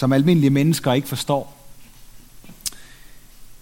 som 0.00 0.12
almindelige 0.12 0.50
mennesker 0.50 0.92
ikke 0.92 1.08
forstår? 1.08 1.56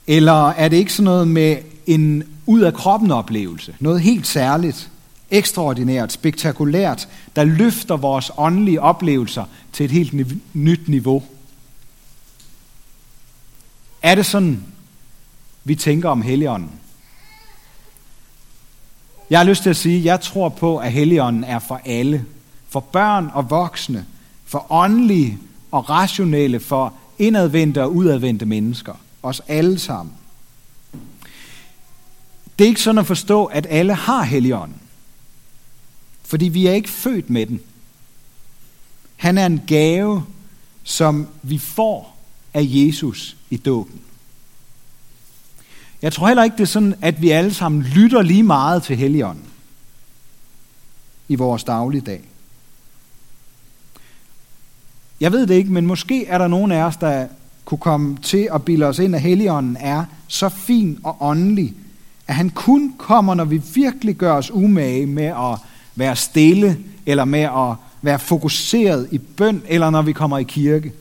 Eller 0.06 0.48
er 0.48 0.68
det 0.68 0.76
ikke 0.76 0.92
sådan 0.92 1.04
noget 1.04 1.28
med 1.28 1.56
en 1.86 2.24
ud 2.46 2.60
af 2.60 2.74
kroppen 2.74 3.10
oplevelse? 3.10 3.76
Noget 3.80 4.00
helt 4.00 4.26
særligt, 4.26 4.90
ekstraordinært, 5.30 6.12
spektakulært, 6.12 7.08
der 7.36 7.44
løfter 7.44 7.96
vores 7.96 8.30
åndelige 8.36 8.82
oplevelser 8.82 9.44
til 9.72 9.84
et 9.84 9.90
helt 9.90 10.14
nyt 10.54 10.88
niveau? 10.88 11.22
Er 14.02 14.14
det 14.14 14.26
sådan, 14.26 14.64
vi 15.64 15.74
tænker 15.74 16.08
om 16.08 16.22
Helligånden? 16.22 16.70
Jeg 19.30 19.38
har 19.38 19.44
lyst 19.44 19.62
til 19.62 19.70
at 19.70 19.76
sige, 19.76 19.98
at 19.98 20.04
jeg 20.04 20.20
tror 20.20 20.48
på, 20.48 20.78
at 20.78 20.92
Helligånden 20.92 21.44
er 21.44 21.58
for 21.58 21.80
alle. 21.84 22.24
For 22.68 22.80
børn 22.80 23.30
og 23.34 23.50
voksne. 23.50 24.06
For 24.44 24.66
åndelige 24.70 25.38
og 25.70 25.90
rationelle. 25.90 26.60
For 26.60 26.94
indadvendte 27.18 27.82
og 27.82 27.94
udadvendte 27.94 28.46
mennesker. 28.46 28.94
Os 29.22 29.42
alle 29.48 29.78
sammen. 29.78 30.14
Det 32.58 32.64
er 32.64 32.68
ikke 32.68 32.82
sådan 32.82 32.98
at 32.98 33.06
forstå, 33.06 33.44
at 33.44 33.66
alle 33.70 33.94
har 33.94 34.22
Helligånden. 34.22 34.76
Fordi 36.24 36.48
vi 36.48 36.66
er 36.66 36.72
ikke 36.72 36.90
født 36.90 37.30
med 37.30 37.46
den. 37.46 37.60
Han 39.16 39.38
er 39.38 39.46
en 39.46 39.62
gave, 39.66 40.24
som 40.84 41.28
vi 41.42 41.58
får 41.58 42.18
af 42.54 42.62
Jesus 42.64 43.36
i 43.50 43.56
dåben. 43.56 44.00
Jeg 46.02 46.12
tror 46.12 46.26
heller 46.26 46.44
ikke, 46.44 46.56
det 46.56 46.62
er 46.62 46.66
sådan, 46.66 46.94
at 47.02 47.22
vi 47.22 47.30
alle 47.30 47.54
sammen 47.54 47.82
lytter 47.82 48.22
lige 48.22 48.42
meget 48.42 48.82
til 48.82 48.96
Helligånden 48.96 49.44
i 51.28 51.34
vores 51.34 51.64
dagligdag. 51.64 52.22
Jeg 55.20 55.32
ved 55.32 55.46
det 55.46 55.54
ikke, 55.54 55.72
men 55.72 55.86
måske 55.86 56.26
er 56.26 56.38
der 56.38 56.48
nogen 56.48 56.72
af 56.72 56.82
os, 56.82 56.96
der 56.96 57.26
kunne 57.64 57.78
komme 57.78 58.18
til 58.22 58.48
at 58.54 58.64
bilde 58.64 58.86
os 58.86 58.98
ind, 58.98 59.14
at 59.14 59.20
Helligånden 59.20 59.76
er 59.80 60.04
så 60.28 60.48
fin 60.48 60.98
og 61.02 61.16
åndelig, 61.20 61.74
at 62.26 62.34
han 62.34 62.50
kun 62.50 62.94
kommer, 62.98 63.34
når 63.34 63.44
vi 63.44 63.62
virkelig 63.74 64.16
gør 64.16 64.32
os 64.32 64.50
umage 64.50 65.06
med 65.06 65.24
at 65.24 65.58
være 65.94 66.16
stille, 66.16 66.78
eller 67.06 67.24
med 67.24 67.40
at 67.40 67.74
være 68.02 68.18
fokuseret 68.18 69.08
i 69.10 69.18
bøn, 69.18 69.62
eller 69.66 69.90
når 69.90 70.02
vi 70.02 70.12
kommer 70.12 70.38
i 70.38 70.42
kirke, 70.42 70.92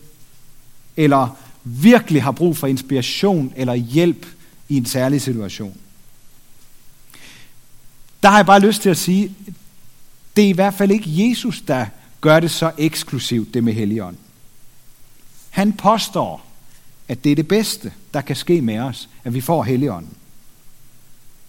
eller 0.97 1.37
virkelig 1.63 2.23
har 2.23 2.31
brug 2.31 2.57
for 2.57 2.67
inspiration 2.67 3.53
eller 3.55 3.73
hjælp 3.73 4.25
i 4.69 4.77
en 4.77 4.85
særlig 4.85 5.21
situation. 5.21 5.77
Der 8.23 8.29
har 8.29 8.37
jeg 8.37 8.45
bare 8.45 8.59
lyst 8.59 8.81
til 8.81 8.89
at 8.89 8.97
sige, 8.97 9.35
det 10.35 10.43
er 10.43 10.49
i 10.49 10.51
hvert 10.51 10.73
fald 10.73 10.91
ikke 10.91 11.29
Jesus, 11.29 11.61
der 11.61 11.85
gør 12.27 12.39
det 12.39 12.51
så 12.51 12.71
eksklusivt, 12.77 13.53
det 13.53 13.63
med 13.63 13.73
Helligånden. 13.73 14.21
Han 15.49 15.73
påstår, 15.73 16.45
at 17.07 17.23
det 17.23 17.31
er 17.31 17.35
det 17.35 17.47
bedste, 17.47 17.93
der 18.13 18.21
kan 18.21 18.35
ske 18.35 18.61
med 18.61 18.79
os, 18.79 19.09
at 19.23 19.33
vi 19.33 19.41
får 19.41 19.63
Helligånden. 19.63 20.11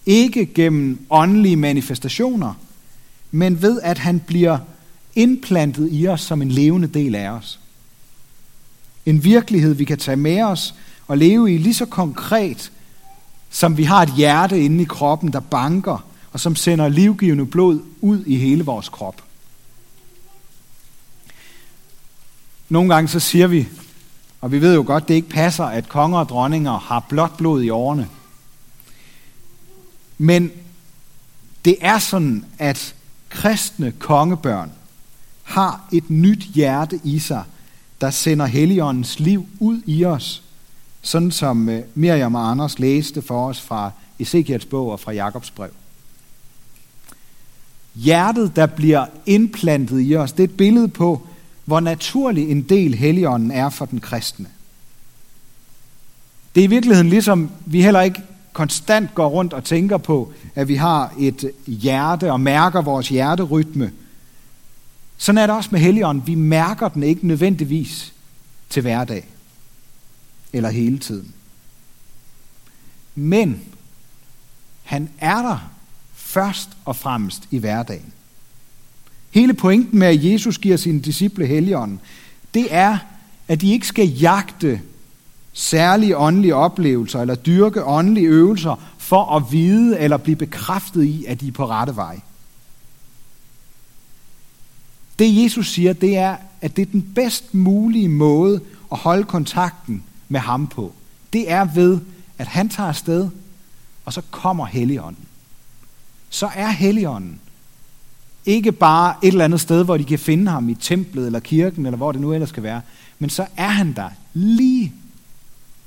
Ikke 0.06 0.46
gennem 0.46 1.06
åndelige 1.10 1.56
manifestationer, 1.56 2.54
men 3.30 3.62
ved 3.62 3.80
at 3.80 3.98
han 3.98 4.20
bliver 4.20 4.58
indplantet 5.14 5.88
i 5.92 6.08
os 6.08 6.20
som 6.20 6.42
en 6.42 6.50
levende 6.50 6.88
del 6.88 7.14
af 7.14 7.28
os. 7.28 7.60
En 9.06 9.24
virkelighed, 9.24 9.74
vi 9.74 9.84
kan 9.84 9.98
tage 9.98 10.16
med 10.16 10.42
os 10.42 10.74
og 11.06 11.18
leve 11.18 11.54
i 11.54 11.58
lige 11.58 11.74
så 11.74 11.86
konkret, 11.86 12.72
som 13.50 13.76
vi 13.76 13.84
har 13.84 14.02
et 14.02 14.14
hjerte 14.16 14.60
inde 14.60 14.82
i 14.82 14.86
kroppen, 14.86 15.32
der 15.32 15.40
banker, 15.40 16.06
og 16.32 16.40
som 16.40 16.56
sender 16.56 16.88
livgivende 16.88 17.46
blod 17.46 17.80
ud 18.00 18.24
i 18.24 18.36
hele 18.36 18.64
vores 18.64 18.88
krop. 18.88 19.27
Nogle 22.68 22.94
gange 22.94 23.08
så 23.08 23.20
siger 23.20 23.46
vi, 23.46 23.68
og 24.40 24.52
vi 24.52 24.60
ved 24.60 24.74
jo 24.74 24.84
godt, 24.86 25.08
det 25.08 25.14
ikke 25.14 25.28
passer, 25.28 25.64
at 25.64 25.88
konger 25.88 26.18
og 26.18 26.28
dronninger 26.28 26.78
har 26.78 27.06
blåt 27.08 27.36
blod 27.36 27.62
i 27.62 27.70
årene. 27.70 28.08
Men 30.18 30.50
det 31.64 31.76
er 31.80 31.98
sådan, 31.98 32.44
at 32.58 32.94
kristne 33.28 33.92
kongebørn 33.92 34.72
har 35.42 35.88
et 35.92 36.10
nyt 36.10 36.42
hjerte 36.42 37.00
i 37.04 37.18
sig, 37.18 37.44
der 38.00 38.10
sender 38.10 38.46
Helligåndens 38.46 39.20
liv 39.20 39.46
ud 39.60 39.82
i 39.86 40.04
os, 40.04 40.42
sådan 41.02 41.30
som 41.30 41.68
øh, 41.68 41.82
Miriam 41.94 42.34
og 42.34 42.50
Anders 42.50 42.78
læste 42.78 43.22
for 43.22 43.48
os 43.48 43.60
fra 43.60 43.90
Ezekiels 44.18 44.64
bog 44.64 44.90
og 44.90 45.00
fra 45.00 45.12
Jakobs 45.12 45.50
brev. 45.50 45.70
Hjertet, 47.94 48.56
der 48.56 48.66
bliver 48.66 49.06
indplantet 49.26 50.00
i 50.00 50.16
os, 50.16 50.32
det 50.32 50.40
er 50.40 50.48
et 50.48 50.56
billede 50.56 50.88
på, 50.88 51.26
hvor 51.68 51.80
naturlig 51.80 52.50
en 52.50 52.62
del 52.62 52.94
Helligånden 52.94 53.50
er 53.50 53.70
for 53.70 53.84
den 53.84 54.00
kristne. 54.00 54.46
Det 56.54 56.60
er 56.60 56.64
i 56.64 56.70
virkeligheden 56.70 57.10
ligesom, 57.10 57.50
vi 57.66 57.82
heller 57.82 58.00
ikke 58.00 58.22
konstant 58.52 59.14
går 59.14 59.28
rundt 59.28 59.52
og 59.52 59.64
tænker 59.64 59.96
på, 59.96 60.32
at 60.54 60.68
vi 60.68 60.74
har 60.74 61.14
et 61.18 61.50
hjerte 61.66 62.32
og 62.32 62.40
mærker 62.40 62.82
vores 62.82 63.08
hjerterytme. 63.08 63.92
Sådan 65.16 65.38
er 65.38 65.46
det 65.46 65.56
også 65.56 65.68
med 65.72 65.80
Helligånden. 65.80 66.26
Vi 66.26 66.34
mærker 66.34 66.88
den 66.88 67.02
ikke 67.02 67.26
nødvendigvis 67.26 68.12
til 68.70 68.82
hverdag 68.82 69.28
eller 70.52 70.70
hele 70.70 70.98
tiden. 70.98 71.34
Men 73.14 73.60
han 74.82 75.10
er 75.18 75.42
der 75.42 75.70
først 76.14 76.68
og 76.84 76.96
fremmest 76.96 77.42
i 77.50 77.58
hverdagen. 77.58 78.12
Hele 79.38 79.54
pointen 79.54 79.98
med, 79.98 80.08
at 80.08 80.24
Jesus 80.24 80.58
giver 80.58 80.76
sine 80.76 81.00
disciple 81.00 81.46
helligånden, 81.46 82.00
det 82.54 82.66
er, 82.70 82.98
at 83.48 83.60
de 83.60 83.72
ikke 83.72 83.86
skal 83.86 84.08
jagte 84.08 84.80
særlige 85.52 86.16
åndelige 86.16 86.54
oplevelser 86.54 87.20
eller 87.20 87.34
dyrke 87.34 87.84
åndelige 87.84 88.26
øvelser 88.26 88.80
for 88.98 89.36
at 89.36 89.52
vide 89.52 89.98
eller 89.98 90.16
blive 90.16 90.36
bekræftet 90.36 91.04
i, 91.04 91.24
at 91.24 91.40
de 91.40 91.48
er 91.48 91.52
på 91.52 91.66
rette 91.66 91.96
vej. 91.96 92.20
Det 95.18 95.44
Jesus 95.44 95.72
siger, 95.72 95.92
det 95.92 96.16
er, 96.16 96.36
at 96.60 96.76
det 96.76 96.82
er 96.82 96.92
den 96.92 97.12
bedst 97.14 97.54
mulige 97.54 98.08
måde 98.08 98.60
at 98.92 98.98
holde 98.98 99.24
kontakten 99.24 100.02
med 100.28 100.40
ham 100.40 100.66
på. 100.66 100.92
Det 101.32 101.50
er 101.50 101.64
ved, 101.64 102.00
at 102.38 102.46
han 102.46 102.68
tager 102.68 102.88
afsted, 102.88 103.28
og 104.04 104.12
så 104.12 104.22
kommer 104.30 104.66
Helligånden. 104.66 105.24
Så 106.30 106.50
er 106.54 106.68
Helligånden 106.68 107.40
ikke 108.46 108.72
bare 108.72 109.16
et 109.22 109.28
eller 109.28 109.44
andet 109.44 109.60
sted, 109.60 109.84
hvor 109.84 109.96
de 109.96 110.04
kan 110.04 110.18
finde 110.18 110.50
ham 110.50 110.68
i 110.68 110.74
templet 110.74 111.26
eller 111.26 111.40
kirken, 111.40 111.86
eller 111.86 111.96
hvor 111.96 112.12
det 112.12 112.20
nu 112.20 112.32
ellers 112.32 112.48
skal 112.48 112.62
være, 112.62 112.82
men 113.18 113.30
så 113.30 113.46
er 113.56 113.68
han 113.68 113.92
der 113.92 114.10
lige 114.34 114.92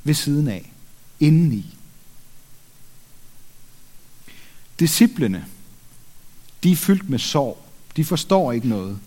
ved 0.03 0.13
siden 0.13 0.47
af, 0.47 0.71
indeni. 1.19 1.77
Disciplene, 4.79 5.45
de 6.63 6.71
er 6.71 6.75
fyldt 6.75 7.09
med 7.09 7.19
sorg. 7.19 7.65
De 7.95 8.05
forstår 8.05 8.51
ikke 8.51 8.67
noget. 8.67 8.99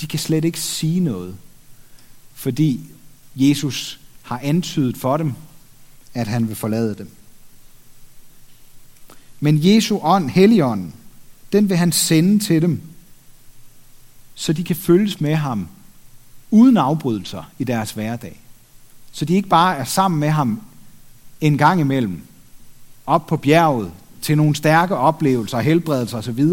De 0.00 0.06
kan 0.06 0.18
slet 0.18 0.44
ikke 0.44 0.60
sige 0.60 1.00
noget, 1.00 1.36
fordi 2.34 2.80
Jesus 3.36 4.00
har 4.22 4.40
antydet 4.42 4.96
for 4.96 5.16
dem, 5.16 5.32
at 6.14 6.26
han 6.26 6.48
vil 6.48 6.56
forlade 6.56 6.94
dem. 6.94 7.10
Men 9.40 9.58
Jesu 9.62 9.98
ånd, 10.02 10.30
Helligånden, 10.30 10.94
den 11.54 11.68
vil 11.68 11.76
han 11.76 11.92
sende 11.92 12.38
til 12.38 12.62
dem, 12.62 12.82
så 14.34 14.52
de 14.52 14.64
kan 14.64 14.76
følges 14.76 15.20
med 15.20 15.34
ham 15.34 15.68
uden 16.50 16.76
afbrydelser 16.76 17.50
i 17.58 17.64
deres 17.64 17.92
hverdag. 17.92 18.40
Så 19.12 19.24
de 19.24 19.34
ikke 19.34 19.48
bare 19.48 19.76
er 19.76 19.84
sammen 19.84 20.20
med 20.20 20.28
ham 20.28 20.62
en 21.40 21.58
gang 21.58 21.80
imellem, 21.80 22.20
op 23.06 23.26
på 23.26 23.36
bjerget, 23.36 23.92
til 24.22 24.36
nogle 24.36 24.54
stærke 24.54 24.96
oplevelser, 24.96 25.60
helbredelser 25.60 26.18
osv., 26.18 26.44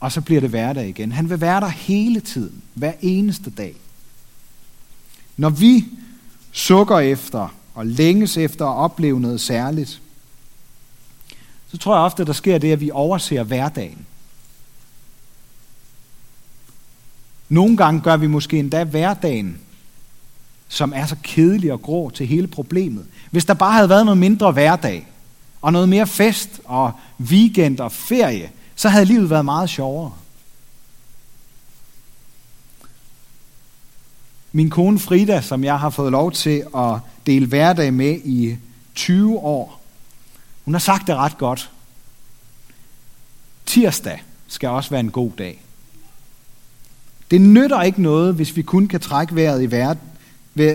og 0.00 0.12
så 0.12 0.20
bliver 0.20 0.40
det 0.40 0.50
hverdag 0.50 0.88
igen. 0.88 1.12
Han 1.12 1.30
vil 1.30 1.40
være 1.40 1.60
der 1.60 1.68
hele 1.68 2.20
tiden, 2.20 2.62
hver 2.74 2.92
eneste 3.00 3.50
dag. 3.50 3.74
Når 5.36 5.50
vi 5.50 5.84
sukker 6.52 6.98
efter 6.98 7.54
og 7.74 7.86
længes 7.86 8.36
efter 8.36 8.66
at 8.66 8.76
opleve 8.76 9.20
noget 9.20 9.40
særligt, 9.40 10.02
så 11.70 11.78
tror 11.78 11.94
jeg 11.94 12.04
ofte, 12.04 12.22
at 12.22 12.26
der 12.26 12.32
sker 12.32 12.58
det, 12.58 12.72
at 12.72 12.80
vi 12.80 12.90
overser 12.90 13.42
hverdagen. 13.42 14.06
Nogle 17.48 17.76
gange 17.76 18.00
gør 18.00 18.16
vi 18.16 18.26
måske 18.26 18.58
endda 18.58 18.84
hverdagen, 18.84 19.58
som 20.68 20.92
er 20.96 21.06
så 21.06 21.16
kedelig 21.22 21.72
og 21.72 21.82
grå 21.82 22.10
til 22.10 22.26
hele 22.26 22.46
problemet. 22.46 23.06
Hvis 23.30 23.44
der 23.44 23.54
bare 23.54 23.72
havde 23.72 23.88
været 23.88 24.04
noget 24.04 24.18
mindre 24.18 24.52
hverdag, 24.52 25.06
og 25.62 25.72
noget 25.72 25.88
mere 25.88 26.06
fest 26.06 26.60
og 26.64 26.92
weekend 27.20 27.80
og 27.80 27.92
ferie, 27.92 28.50
så 28.76 28.88
havde 28.88 29.04
livet 29.04 29.30
været 29.30 29.44
meget 29.44 29.70
sjovere. 29.70 30.12
Min 34.52 34.70
kone 34.70 34.98
Frida, 34.98 35.40
som 35.40 35.64
jeg 35.64 35.80
har 35.80 35.90
fået 35.90 36.12
lov 36.12 36.32
til 36.32 36.64
at 36.76 36.98
dele 37.26 37.46
hverdag 37.46 37.94
med 37.94 38.18
i 38.24 38.56
20 38.94 39.38
år, 39.38 39.77
hun 40.68 40.74
har 40.74 40.78
sagt 40.78 41.06
det 41.06 41.16
ret 41.16 41.38
godt. 41.38 41.70
Tirsdag 43.66 44.22
skal 44.48 44.68
også 44.68 44.90
være 44.90 45.00
en 45.00 45.10
god 45.10 45.30
dag. 45.38 45.62
Det 47.30 47.40
nytter 47.40 47.82
ikke 47.82 48.02
noget, 48.02 48.34
hvis 48.34 48.56
vi 48.56 48.62
kun 48.62 48.88
kan 48.88 49.00
trække 49.00 49.34
vejret 49.34 49.62
i 49.62 49.70
verden, 49.70 50.02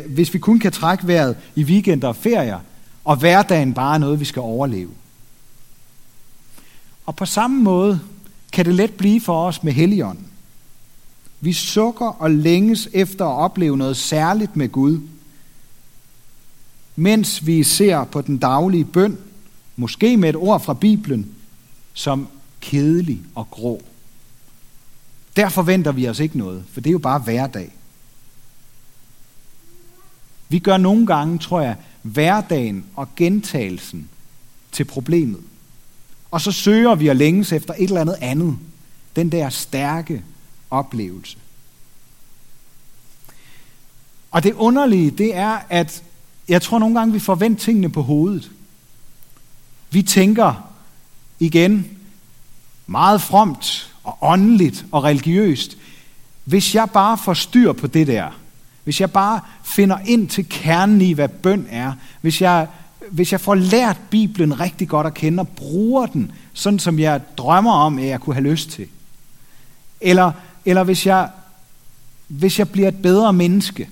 hvis 0.07 0.33
vi 0.33 0.39
kun 0.39 0.59
kan 0.59 0.71
trække 0.71 1.07
vejret 1.07 1.37
i 1.55 1.63
weekender 1.63 2.07
og 2.07 2.15
ferier, 2.15 2.59
og 3.03 3.15
hverdagen 3.15 3.73
bare 3.73 3.93
er 3.93 3.97
noget, 3.97 4.19
vi 4.19 4.25
skal 4.25 4.39
overleve. 4.39 4.89
Og 7.05 7.15
på 7.15 7.25
samme 7.25 7.63
måde 7.63 7.99
kan 8.51 8.65
det 8.65 8.75
let 8.75 8.93
blive 8.93 9.21
for 9.21 9.47
os 9.47 9.63
med 9.63 9.73
Helligånden. 9.73 10.27
Vi 11.39 11.53
sukker 11.53 12.07
og 12.21 12.31
længes 12.31 12.89
efter 12.93 13.25
at 13.25 13.39
opleve 13.39 13.77
noget 13.77 13.97
særligt 13.97 14.55
med 14.55 14.69
Gud, 14.69 14.99
mens 16.95 17.45
vi 17.45 17.63
ser 17.63 18.03
på 18.03 18.21
den 18.21 18.37
daglige 18.37 18.85
bøn, 18.85 19.17
måske 19.75 20.17
med 20.17 20.29
et 20.29 20.35
ord 20.35 20.61
fra 20.61 20.73
Bibelen, 20.73 21.35
som 21.93 22.27
kedelig 22.61 23.21
og 23.35 23.49
grå. 23.51 23.81
Der 25.35 25.49
forventer 25.49 25.91
vi 25.91 26.07
os 26.07 26.19
ikke 26.19 26.37
noget, 26.37 26.63
for 26.71 26.81
det 26.81 26.89
er 26.89 26.91
jo 26.91 26.99
bare 26.99 27.19
hverdag. 27.19 27.73
Vi 30.49 30.59
gør 30.59 30.77
nogle 30.77 31.05
gange, 31.05 31.39
tror 31.39 31.61
jeg, 31.61 31.75
hverdagen 32.01 32.85
og 32.95 33.07
gentagelsen 33.15 34.09
til 34.71 34.83
problemet. 34.83 35.41
Og 36.31 36.41
så 36.41 36.51
søger 36.51 36.95
vi 36.95 37.07
at 37.07 37.17
længes 37.17 37.51
efter 37.51 37.73
et 37.73 37.83
eller 37.83 38.01
andet 38.01 38.17
andet. 38.21 38.57
Den 39.15 39.31
der 39.31 39.49
stærke 39.49 40.23
oplevelse. 40.69 41.37
Og 44.31 44.43
det 44.43 44.53
underlige, 44.53 45.11
det 45.11 45.35
er, 45.35 45.59
at 45.69 46.03
jeg 46.49 46.61
tror 46.61 46.79
nogle 46.79 46.99
gange, 46.99 47.13
vi 47.13 47.19
forventer 47.19 47.63
tingene 47.63 47.89
på 47.89 48.01
hovedet. 48.01 48.51
Vi 49.93 50.01
tænker 50.01 50.69
igen 51.39 51.87
meget 52.87 53.21
fromt 53.21 53.93
og 54.03 54.17
åndeligt 54.21 54.85
og 54.91 55.03
religiøst. 55.03 55.77
Hvis 56.43 56.75
jeg 56.75 56.89
bare 56.89 57.17
får 57.17 57.33
styr 57.33 57.73
på 57.73 57.87
det 57.87 58.07
der, 58.07 58.39
hvis 58.83 59.01
jeg 59.01 59.11
bare 59.11 59.39
finder 59.63 59.97
ind 60.05 60.29
til 60.29 60.49
kernen 60.49 61.01
i, 61.01 61.11
hvad 61.11 61.29
bøn 61.29 61.67
er, 61.69 61.93
hvis 62.21 62.41
jeg, 62.41 62.67
hvis 63.09 63.31
jeg 63.31 63.41
får 63.41 63.55
lært 63.55 63.97
Bibelen 64.09 64.59
rigtig 64.59 64.87
godt 64.87 65.07
at 65.07 65.13
kende 65.13 65.41
og 65.41 65.47
bruger 65.47 66.05
den, 66.05 66.31
sådan 66.53 66.79
som 66.79 66.99
jeg 66.99 67.21
drømmer 67.37 67.73
om, 67.73 67.99
at 67.99 68.05
jeg 68.05 68.19
kunne 68.19 68.35
have 68.35 68.49
lyst 68.49 68.69
til. 68.69 68.87
Eller, 70.01 70.31
eller 70.65 70.83
hvis, 70.83 71.05
jeg, 71.05 71.29
hvis 72.27 72.59
jeg 72.59 72.69
bliver 72.69 72.87
et 72.87 73.01
bedre 73.01 73.33
menneske, 73.33 73.89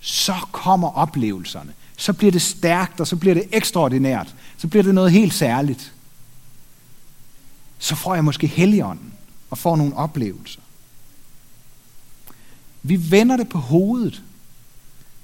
så 0.00 0.34
kommer 0.52 0.88
oplevelserne. 0.88 1.72
Så 1.96 2.12
bliver 2.12 2.32
det 2.32 2.42
stærkt, 2.42 3.00
og 3.00 3.06
så 3.06 3.16
bliver 3.16 3.34
det 3.34 3.44
ekstraordinært. 3.52 4.34
Så 4.64 4.68
bliver 4.68 4.82
det 4.82 4.94
noget 4.94 5.12
helt 5.12 5.34
særligt. 5.34 5.92
Så 7.78 7.94
får 7.94 8.14
jeg 8.14 8.24
måske 8.24 8.46
helligånden 8.46 9.12
og 9.50 9.58
får 9.58 9.76
nogle 9.76 9.96
oplevelser. 9.96 10.60
Vi 12.82 13.10
vender 13.10 13.36
det 13.36 13.48
på 13.48 13.58
hovedet. 13.58 14.22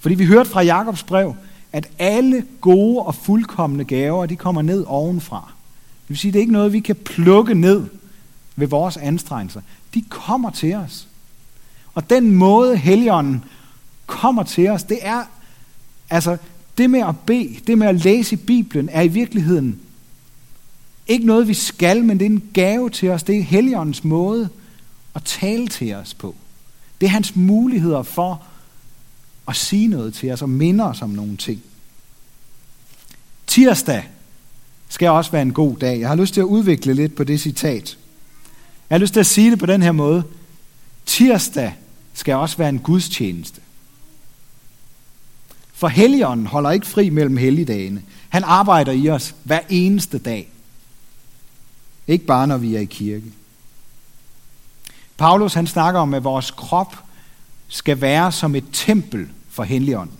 Fordi 0.00 0.14
vi 0.14 0.26
hørte 0.26 0.50
fra 0.50 0.62
Jakobs 0.62 1.02
brev, 1.02 1.34
at 1.72 1.88
alle 1.98 2.46
gode 2.60 3.02
og 3.02 3.14
fuldkommende 3.14 3.84
gaver, 3.84 4.26
de 4.26 4.36
kommer 4.36 4.62
ned 4.62 4.84
ovenfra. 4.86 5.52
Det 6.02 6.08
vil 6.08 6.18
sige, 6.18 6.32
det 6.32 6.38
er 6.38 6.40
ikke 6.40 6.52
noget, 6.52 6.72
vi 6.72 6.80
kan 6.80 6.96
plukke 6.96 7.54
ned 7.54 7.86
ved 8.56 8.66
vores 8.66 8.96
anstrengelser. 8.96 9.60
De 9.94 10.02
kommer 10.08 10.50
til 10.50 10.74
os. 10.74 11.08
Og 11.94 12.10
den 12.10 12.30
måde, 12.30 12.76
Helligånden 12.76 13.44
kommer 14.06 14.42
til 14.42 14.68
os, 14.68 14.82
det 14.82 14.98
er, 15.02 15.24
altså, 16.10 16.36
det 16.80 16.90
med 16.90 17.00
at 17.00 17.18
bede, 17.26 17.56
det 17.66 17.78
med 17.78 17.86
at 17.86 18.04
læse 18.04 18.34
i 18.34 18.36
Bibelen, 18.36 18.88
er 18.88 19.02
i 19.02 19.08
virkeligheden 19.08 19.80
ikke 21.06 21.26
noget, 21.26 21.48
vi 21.48 21.54
skal, 21.54 22.04
men 22.04 22.18
det 22.18 22.26
er 22.26 22.30
en 22.30 22.50
gave 22.54 22.90
til 22.90 23.10
os. 23.10 23.22
Det 23.22 23.38
er 23.38 23.42
Helligåndens 23.42 24.04
måde 24.04 24.48
at 25.14 25.24
tale 25.24 25.68
til 25.68 25.94
os 25.94 26.14
på. 26.14 26.34
Det 27.00 27.06
er 27.06 27.10
hans 27.10 27.36
muligheder 27.36 28.02
for 28.02 28.42
at 29.48 29.56
sige 29.56 29.88
noget 29.88 30.14
til 30.14 30.32
os 30.32 30.42
og 30.42 30.48
minde 30.48 30.84
os 30.84 31.02
om 31.02 31.10
nogle 31.10 31.36
ting. 31.36 31.62
Tirsdag 33.46 34.08
skal 34.88 35.08
også 35.08 35.30
være 35.30 35.42
en 35.42 35.52
god 35.52 35.76
dag. 35.76 36.00
Jeg 36.00 36.08
har 36.08 36.16
lyst 36.16 36.34
til 36.34 36.40
at 36.40 36.44
udvikle 36.44 36.94
lidt 36.94 37.14
på 37.14 37.24
det 37.24 37.40
citat. 37.40 37.98
Jeg 38.90 38.94
har 38.94 39.00
lyst 39.00 39.12
til 39.12 39.20
at 39.20 39.26
sige 39.26 39.50
det 39.50 39.58
på 39.58 39.66
den 39.66 39.82
her 39.82 39.92
måde. 39.92 40.22
Tirsdag 41.06 41.74
skal 42.14 42.34
også 42.34 42.56
være 42.56 42.68
en 42.68 42.78
gudstjeneste. 42.78 43.60
For 45.80 45.88
Helligånden 45.88 46.46
holder 46.46 46.70
ikke 46.70 46.86
fri 46.86 47.10
mellem 47.10 47.36
helligdagene. 47.36 48.02
Han 48.28 48.44
arbejder 48.44 48.92
i 48.92 49.08
os 49.08 49.34
hver 49.44 49.60
eneste 49.68 50.18
dag. 50.18 50.48
Ikke 52.06 52.26
bare 52.26 52.46
når 52.46 52.56
vi 52.56 52.76
er 52.76 52.80
i 52.80 52.84
kirke. 52.84 53.32
Paulus 55.16 55.54
han 55.54 55.66
snakker 55.66 56.00
om, 56.00 56.14
at 56.14 56.24
vores 56.24 56.50
krop 56.50 56.96
skal 57.68 58.00
være 58.00 58.32
som 58.32 58.54
et 58.54 58.64
tempel 58.72 59.28
for 59.50 59.62
Helligånden. 59.62 60.16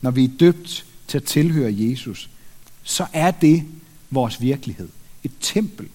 Når 0.00 0.10
vi 0.10 0.24
er 0.24 0.38
døbt 0.40 0.84
til 1.08 1.18
at 1.18 1.24
tilhøre 1.24 1.74
Jesus, 1.76 2.30
så 2.82 3.06
er 3.12 3.30
det 3.30 3.64
vores 4.10 4.40
virkelighed. 4.40 4.88
Et 5.24 5.32
tempel. 5.40 5.88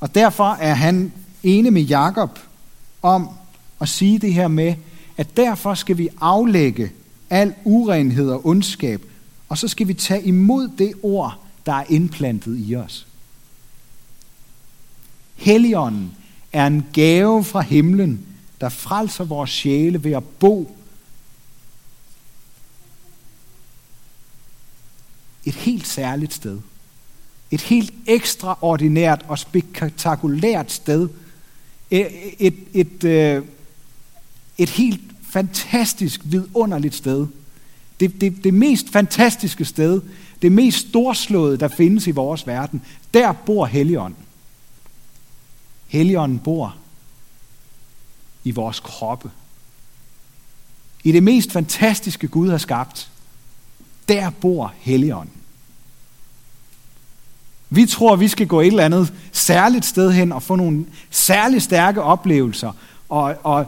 Og 0.00 0.14
derfor 0.14 0.52
er 0.52 0.74
han 0.74 1.12
enig 1.42 1.72
med 1.72 1.82
Jakob 1.82 2.38
om 3.02 3.28
at 3.80 3.88
sige 3.88 4.18
det 4.18 4.34
her 4.34 4.48
med, 4.48 4.74
at 5.16 5.36
derfor 5.36 5.74
skal 5.74 5.98
vi 5.98 6.08
aflægge 6.20 6.92
al 7.30 7.54
urenhed 7.64 8.30
og 8.30 8.46
ondskab, 8.46 9.02
og 9.48 9.58
så 9.58 9.68
skal 9.68 9.88
vi 9.88 9.94
tage 9.94 10.22
imod 10.22 10.68
det 10.78 10.92
ord, 11.02 11.38
der 11.66 11.72
er 11.72 11.84
indplantet 11.88 12.56
i 12.68 12.76
os. 12.76 13.06
Helligånden 15.34 16.12
er 16.52 16.66
en 16.66 16.86
gave 16.92 17.44
fra 17.44 17.60
himlen, 17.60 18.26
der 18.60 18.68
frelser 18.68 19.24
vores 19.24 19.50
sjæle 19.50 20.04
ved 20.04 20.12
at 20.12 20.24
bo 20.24 20.76
et 25.46 25.54
helt 25.54 25.86
særligt 25.86 26.34
sted. 26.34 26.58
Et 27.50 27.60
helt 27.60 27.94
ekstraordinært 28.06 29.24
og 29.28 29.38
spektakulært 29.38 30.72
sted. 30.72 31.08
Et, 31.90 32.34
et, 32.38 32.56
et, 32.74 33.04
øh, 33.04 33.42
et 34.58 34.68
helt 34.68 35.00
fantastisk, 35.30 36.20
vidunderligt 36.24 36.94
sted. 36.94 37.26
Det, 38.00 38.20
det, 38.20 38.44
det 38.44 38.54
mest 38.54 38.90
fantastiske 38.90 39.64
sted, 39.64 40.02
det 40.42 40.52
mest 40.52 40.88
storslåede, 40.88 41.56
der 41.56 41.68
findes 41.68 42.06
i 42.06 42.10
vores 42.10 42.46
verden, 42.46 42.82
der 43.14 43.32
bor 43.32 43.66
Helligånden. 43.66 44.22
Helligånden 45.86 46.38
bor 46.38 46.76
i 48.44 48.50
vores 48.50 48.80
kroppe. 48.80 49.30
I 51.04 51.12
det 51.12 51.22
mest 51.22 51.52
fantastiske 51.52 52.28
Gud 52.28 52.50
har 52.50 52.58
skabt, 52.58 53.10
der 54.08 54.30
bor 54.30 54.74
Helligånden. 54.78 55.32
Vi 57.70 57.86
tror, 57.86 58.16
vi 58.16 58.28
skal 58.28 58.46
gå 58.46 58.60
et 58.60 58.66
eller 58.66 58.84
andet 58.84 59.14
særligt 59.32 59.84
sted 59.84 60.12
hen 60.12 60.32
og 60.32 60.42
få 60.42 60.56
nogle 60.56 60.86
særligt 61.10 61.62
stærke 61.62 62.02
oplevelser 62.02 62.72
og, 63.08 63.34
og, 63.42 63.66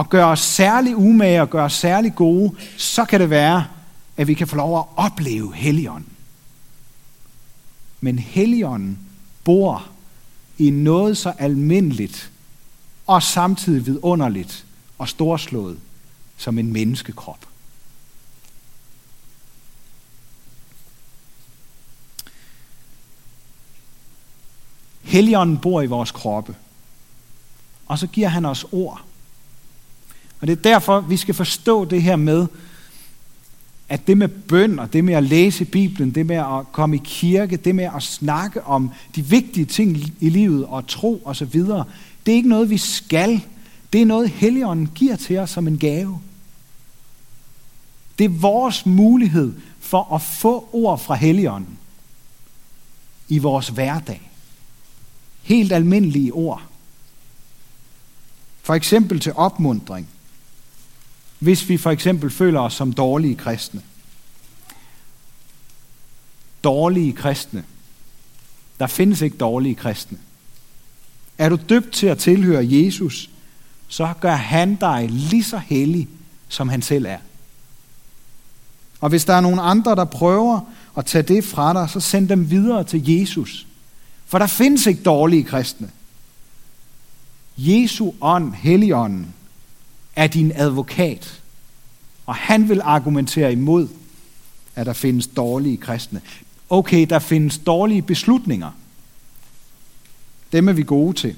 og 0.00 0.08
gøre 0.08 0.26
os 0.26 0.40
særlig 0.40 0.96
umage 0.96 1.42
og 1.42 1.50
gøre 1.50 1.64
os 1.64 1.72
særlig 1.72 2.14
gode, 2.14 2.56
så 2.76 3.04
kan 3.04 3.20
det 3.20 3.30
være, 3.30 3.66
at 4.16 4.26
vi 4.28 4.34
kan 4.34 4.48
få 4.48 4.56
lov 4.56 4.78
at 4.78 4.84
opleve 4.96 5.54
Helligånden. 5.54 6.12
Men 8.00 8.18
Helligånden 8.18 8.98
bor 9.44 9.88
i 10.58 10.70
noget 10.70 11.18
så 11.18 11.32
almindeligt 11.38 12.30
og 13.06 13.22
samtidig 13.22 13.86
vidunderligt 13.86 14.66
og 14.98 15.08
storslået 15.08 15.78
som 16.36 16.58
en 16.58 16.72
menneskekrop. 16.72 17.46
Helligånden 25.02 25.58
bor 25.58 25.82
i 25.82 25.86
vores 25.86 26.10
kroppe. 26.10 26.56
Og 27.86 27.98
så 27.98 28.06
giver 28.06 28.28
han 28.28 28.44
os 28.44 28.66
ord. 28.72 29.04
Og 30.40 30.46
det 30.46 30.58
er 30.58 30.62
derfor, 30.62 31.00
vi 31.00 31.16
skal 31.16 31.34
forstå 31.34 31.84
det 31.84 32.02
her 32.02 32.16
med, 32.16 32.46
at 33.88 34.06
det 34.06 34.18
med 34.18 34.28
bøn 34.28 34.78
og 34.78 34.92
det 34.92 35.04
med 35.04 35.14
at 35.14 35.22
læse 35.22 35.64
Bibelen, 35.64 36.10
det 36.10 36.26
med 36.26 36.36
at 36.36 36.72
komme 36.72 36.96
i 36.96 37.00
kirke, 37.04 37.56
det 37.56 37.74
med 37.74 37.90
at 37.96 38.02
snakke 38.02 38.64
om 38.64 38.90
de 39.16 39.22
vigtige 39.22 39.64
ting 39.66 40.14
i 40.20 40.28
livet 40.28 40.66
og 40.66 40.86
tro 40.86 41.22
og 41.24 41.36
så 41.36 41.44
videre, 41.44 41.84
det 42.26 42.32
er 42.32 42.36
ikke 42.36 42.48
noget, 42.48 42.70
vi 42.70 42.78
skal. 42.78 43.40
Det 43.92 44.02
er 44.02 44.06
noget, 44.06 44.30
Helligånden 44.30 44.90
giver 44.94 45.16
til 45.16 45.38
os 45.38 45.50
som 45.50 45.66
en 45.66 45.78
gave. 45.78 46.20
Det 48.18 48.24
er 48.24 48.28
vores 48.28 48.86
mulighed 48.86 49.52
for 49.80 50.14
at 50.14 50.22
få 50.22 50.68
ord 50.72 50.98
fra 50.98 51.14
Helligånden 51.14 51.78
i 53.28 53.38
vores 53.38 53.68
hverdag. 53.68 54.30
Helt 55.42 55.72
almindelige 55.72 56.32
ord. 56.32 56.62
For 58.62 58.74
eksempel 58.74 59.20
til 59.20 59.32
opmundring– 59.32 60.08
hvis 61.40 61.68
vi 61.68 61.76
for 61.76 61.90
eksempel 61.90 62.30
føler 62.30 62.60
os 62.60 62.74
som 62.74 62.92
dårlige 62.92 63.34
kristne. 63.34 63.82
Dårlige 66.64 67.12
kristne. 67.12 67.64
Der 68.80 68.86
findes 68.86 69.20
ikke 69.20 69.36
dårlige 69.36 69.74
kristne. 69.74 70.18
Er 71.38 71.48
du 71.48 71.58
døbt 71.68 71.92
til 71.92 72.06
at 72.06 72.18
tilhøre 72.18 72.66
Jesus, 72.70 73.30
så 73.88 74.12
gør 74.20 74.34
han 74.34 74.74
dig 74.74 75.08
lige 75.10 75.44
så 75.44 75.58
hellig, 75.58 76.08
som 76.48 76.68
han 76.68 76.82
selv 76.82 77.06
er. 77.06 77.18
Og 79.00 79.08
hvis 79.08 79.24
der 79.24 79.34
er 79.34 79.40
nogen 79.40 79.58
andre, 79.62 79.96
der 79.96 80.04
prøver 80.04 80.60
at 80.96 81.06
tage 81.06 81.22
det 81.22 81.44
fra 81.44 81.72
dig, 81.72 81.90
så 81.90 82.00
send 82.00 82.28
dem 82.28 82.50
videre 82.50 82.84
til 82.84 83.08
Jesus. 83.08 83.66
For 84.26 84.38
der 84.38 84.46
findes 84.46 84.86
ikke 84.86 85.02
dårlige 85.02 85.44
kristne. 85.44 85.90
Jesu 87.56 88.12
ånd, 88.20 88.54
Helligånden, 88.54 89.34
er 90.16 90.26
din 90.26 90.52
advokat. 90.54 91.42
Og 92.26 92.34
han 92.34 92.68
vil 92.68 92.80
argumentere 92.80 93.52
imod, 93.52 93.88
at 94.74 94.86
der 94.86 94.92
findes 94.92 95.26
dårlige 95.26 95.76
kristne. 95.76 96.20
Okay, 96.70 97.06
der 97.10 97.18
findes 97.18 97.58
dårlige 97.58 98.02
beslutninger. 98.02 98.70
Dem 100.52 100.68
er 100.68 100.72
vi 100.72 100.82
gode 100.82 101.16
til. 101.16 101.36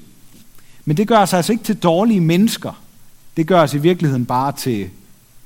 Men 0.85 0.97
det 0.97 1.07
gør 1.07 1.17
os 1.17 1.33
altså 1.33 1.51
ikke 1.51 1.63
til 1.63 1.75
dårlige 1.75 2.21
mennesker. 2.21 2.83
Det 3.37 3.47
gør 3.47 3.61
os 3.61 3.73
i 3.73 3.77
virkeligheden 3.77 4.25
bare 4.25 4.51
til 4.51 4.89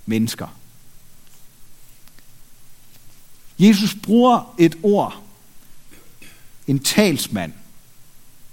mennesker. 0.05 0.47
Jesus 3.59 3.95
bruger 3.95 4.53
et 4.57 4.77
ord, 4.83 5.21
en 6.67 6.79
talsmand. 6.79 7.53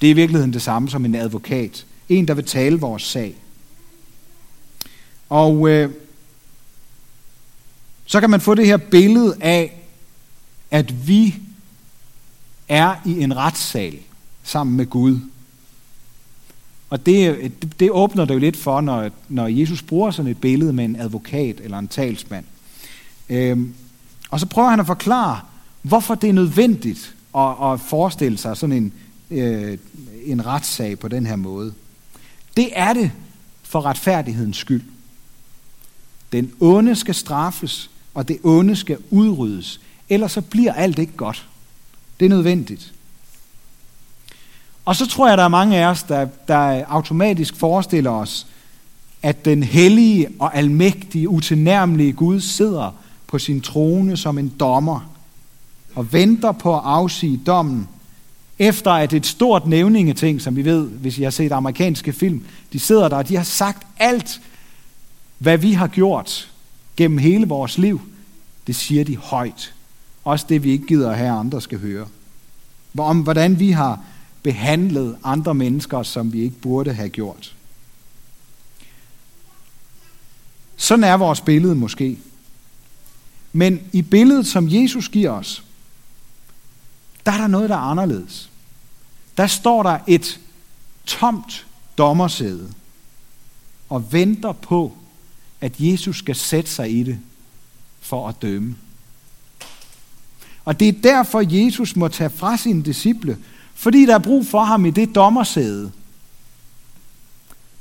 Det 0.00 0.07
er 0.07 0.11
i 0.11 0.14
virkeligheden 0.14 0.52
det 0.52 0.62
samme 0.62 0.90
som 0.90 1.04
en 1.04 1.14
advokat. 1.14 1.87
En, 2.09 2.28
der 2.28 2.35
vil 2.35 2.45
tale 2.45 2.81
vores 2.81 3.02
sag. 3.02 3.35
Og 5.28 5.69
øh, 5.69 5.90
så 8.07 8.21
kan 8.21 8.31
man 8.31 8.40
få 8.40 8.54
det 8.54 8.66
her 8.66 8.76
billede 8.76 9.37
af, 9.40 9.81
at 10.71 11.09
vi 11.09 11.35
er 12.69 12.95
i 13.04 13.23
en 13.23 13.37
retssal 13.37 13.99
sammen 14.43 14.76
med 14.76 14.87
Gud. 14.87 15.19
Og 16.90 17.07
det, 17.07 17.52
det 17.81 17.90
åbner 17.90 18.25
det 18.25 18.35
jo 18.35 18.38
lidt 18.38 18.57
for, 18.57 18.81
når, 18.81 19.11
når 19.28 19.47
Jesus 19.47 19.83
bruger 19.83 20.11
sådan 20.11 20.31
et 20.31 20.40
billede 20.40 20.73
med 20.73 20.85
en 20.85 20.97
advokat 20.97 21.61
eller 21.61 21.78
en 21.78 21.88
talsmand. 21.88 22.45
Øhm, 23.28 23.75
og 24.31 24.40
så 24.40 24.47
prøver 24.47 24.71
han 24.71 24.81
at 24.81 24.87
forklare, 24.87 25.40
hvorfor 25.83 26.14
det 26.14 26.28
er 26.28 26.33
nødvendigt 26.33 27.14
at, 27.37 27.54
at 27.62 27.81
forestille 27.81 28.38
sig 28.38 28.57
sådan 28.57 28.76
en, 28.76 28.93
øh, 29.31 29.78
en 30.25 30.47
retssag 30.47 30.99
på 30.99 31.09
den 31.09 31.26
her 31.26 31.37
måde. 31.37 31.75
Det 32.57 32.69
er 32.73 32.93
det 32.93 33.11
for 33.62 33.85
retfærdighedens 33.85 34.57
skyld. 34.57 34.83
Den 36.34 36.52
onde 36.60 36.96
skal 36.96 37.14
straffes, 37.14 37.90
og 38.14 38.28
det 38.28 38.38
onde 38.42 38.76
skal 38.76 38.98
udryddes. 39.10 39.80
Ellers 40.08 40.32
så 40.32 40.40
bliver 40.40 40.72
alt 40.72 40.98
ikke 40.98 41.16
godt. 41.16 41.46
Det 42.20 42.26
er 42.26 42.30
nødvendigt. 42.30 42.92
Og 44.84 44.96
så 44.96 45.06
tror 45.06 45.28
jeg, 45.28 45.38
der 45.38 45.44
er 45.44 45.48
mange 45.48 45.76
af 45.76 45.86
os, 45.86 46.02
der, 46.02 46.26
der 46.48 46.84
automatisk 46.84 47.56
forestiller 47.56 48.10
os, 48.10 48.46
at 49.22 49.44
den 49.44 49.62
hellige 49.62 50.28
og 50.38 50.56
almægtige, 50.56 51.28
utilnærmelige 51.28 52.12
Gud 52.12 52.40
sidder 52.40 52.90
på 53.26 53.38
sin 53.38 53.60
trone 53.60 54.16
som 54.16 54.38
en 54.38 54.48
dommer 54.48 55.10
og 55.94 56.12
venter 56.12 56.52
på 56.52 56.74
at 56.74 56.82
afsige 56.84 57.40
dommen, 57.46 57.88
efter 58.58 58.90
at 58.90 59.12
et 59.12 59.26
stort 59.26 59.66
nævningeting, 59.66 60.40
som 60.40 60.56
vi 60.56 60.64
ved, 60.64 60.88
hvis 60.88 61.18
I 61.18 61.22
har 61.22 61.30
set 61.30 61.52
amerikanske 61.52 62.12
film, 62.12 62.44
de 62.72 62.80
sidder 62.80 63.08
der, 63.08 63.16
og 63.16 63.28
de 63.28 63.36
har 63.36 63.44
sagt 63.44 63.86
alt, 63.98 64.40
hvad 65.44 65.58
vi 65.58 65.72
har 65.72 65.86
gjort 65.86 66.52
gennem 66.96 67.18
hele 67.18 67.48
vores 67.48 67.78
liv, 67.78 68.00
det 68.66 68.76
siger 68.76 69.04
de 69.04 69.16
højt. 69.16 69.74
Også 70.24 70.46
det, 70.48 70.62
vi 70.62 70.70
ikke 70.70 70.86
gider 70.86 71.10
at 71.10 71.18
have, 71.18 71.30
andre 71.30 71.60
skal 71.60 71.78
høre. 71.78 72.08
Om 72.98 73.20
hvordan 73.20 73.58
vi 73.58 73.70
har 73.70 74.00
behandlet 74.42 75.16
andre 75.24 75.54
mennesker, 75.54 76.02
som 76.02 76.32
vi 76.32 76.42
ikke 76.42 76.56
burde 76.56 76.92
have 76.92 77.08
gjort. 77.08 77.54
Sådan 80.76 81.04
er 81.04 81.16
vores 81.16 81.40
billede 81.40 81.74
måske. 81.74 82.18
Men 83.52 83.80
i 83.92 84.02
billedet, 84.02 84.46
som 84.46 84.68
Jesus 84.70 85.08
giver 85.08 85.30
os, 85.30 85.64
der 87.26 87.32
er 87.32 87.38
der 87.38 87.46
noget, 87.46 87.70
der 87.70 87.76
er 87.76 87.90
anderledes. 87.90 88.50
Der 89.36 89.46
står 89.46 89.82
der 89.82 89.98
et 90.06 90.40
tomt 91.06 91.66
dommersæde 91.98 92.72
og 93.88 94.12
venter 94.12 94.52
på, 94.52 94.96
at 95.64 95.73
Jesus 95.78 96.18
skal 96.18 96.35
sætte 96.35 96.71
sig 96.71 96.99
i 96.99 97.02
det 97.02 97.18
for 98.00 98.28
at 98.28 98.42
dømme. 98.42 98.76
Og 100.64 100.80
det 100.80 100.88
er 100.88 100.92
derfor, 101.02 101.64
Jesus 101.64 101.97
må 101.97 102.09
tage 102.09 102.30
fra 102.30 102.56
sine 102.56 102.83
disciple, 102.83 103.38
fordi 103.75 104.06
der 104.06 104.14
er 104.14 104.18
brug 104.18 104.47
for 104.47 104.64
ham 104.64 104.87
i 104.87 104.90
det 104.90 105.14
dommersæde. 105.14 105.92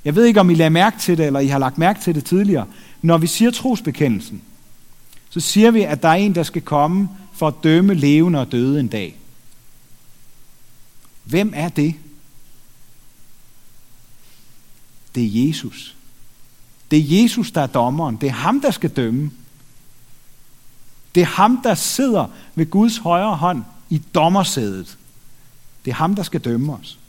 Jeg 0.05 0.15
ved 0.15 0.25
ikke, 0.25 0.39
om 0.39 0.49
I 0.49 0.53
lader 0.53 0.69
mærke 0.69 0.99
til 0.99 1.17
det, 1.17 1.25
eller 1.25 1.39
I 1.39 1.47
har 1.47 1.59
lagt 1.59 1.77
mærke 1.77 2.01
til 2.01 2.15
det 2.15 2.25
tidligere. 2.25 2.67
Når 3.01 3.17
vi 3.17 3.27
siger 3.27 3.51
trosbekendelsen, 3.51 4.41
så 5.29 5.39
siger 5.39 5.71
vi, 5.71 5.81
at 5.81 6.03
der 6.03 6.09
er 6.09 6.13
en, 6.13 6.35
der 6.35 6.43
skal 6.43 6.61
komme 6.61 7.09
for 7.33 7.47
at 7.47 7.55
dømme 7.63 7.93
levende 7.93 8.39
og 8.39 8.51
døde 8.51 8.79
en 8.79 8.87
dag. 8.87 9.15
Hvem 11.23 11.53
er 11.55 11.69
det? 11.69 11.95
Det 15.15 15.23
er 15.23 15.47
Jesus. 15.47 15.95
Det 16.93 17.01
er 17.01 17.21
Jesus, 17.21 17.51
der 17.51 17.61
er 17.61 17.67
dommeren. 17.67 18.15
Det 18.15 18.27
er 18.29 18.33
ham, 18.33 18.61
der 18.61 18.71
skal 18.71 18.89
dømme. 18.89 19.31
Det 21.15 21.21
er 21.21 21.25
ham, 21.25 21.61
der 21.63 21.73
sidder 21.73 22.27
ved 22.55 22.69
Guds 22.69 22.97
højre 22.97 23.35
hånd 23.35 23.63
i 23.89 24.01
dommersædet. 24.15 24.97
Det 25.85 25.91
er 25.91 25.95
ham, 25.95 26.15
der 26.15 26.23
skal 26.23 26.41
dømme 26.41 26.73
os. 26.73 26.99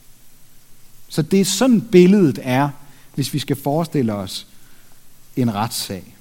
Så 1.07 1.21
det 1.21 1.41
er 1.41 1.45
sådan 1.45 1.81
billedet 1.81 2.39
er, 2.43 2.69
hvis 3.15 3.33
vi 3.33 3.39
skal 3.39 3.55
forestille 3.55 4.13
os 4.13 4.47
en 5.35 5.55
retssag. 5.55 6.15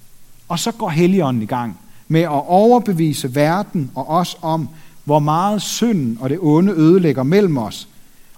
Og 0.49 0.59
så 0.59 0.73
går 0.73 0.89
Helligånden 0.89 1.43
i 1.43 1.47
gang 1.47 1.79
med 2.09 2.21
at 2.21 2.47
overbevise 2.47 3.35
verden 3.35 3.91
og 3.95 4.09
os 4.09 4.37
om, 4.43 4.69
hvor 5.05 5.19
meget 5.19 5.63
synden 5.63 6.19
og 6.21 6.31
det 6.31 6.39
onde 6.41 6.73
ødelægger 6.73 7.23
mellem 7.23 7.59
os, 7.59 7.89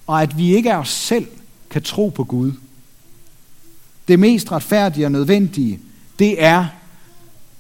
og 0.06 0.22
at 0.22 0.38
vi 0.38 0.56
ikke 0.56 0.72
af 0.72 0.78
os 0.78 0.90
selv 0.90 1.26
kan 1.70 1.82
tro 1.82 2.08
på 2.08 2.24
Gud. 2.24 2.52
Det 4.08 4.18
mest 4.18 4.52
retfærdige 4.52 5.06
og 5.06 5.12
nødvendige, 5.12 5.80
det 6.18 6.42
er, 6.42 6.66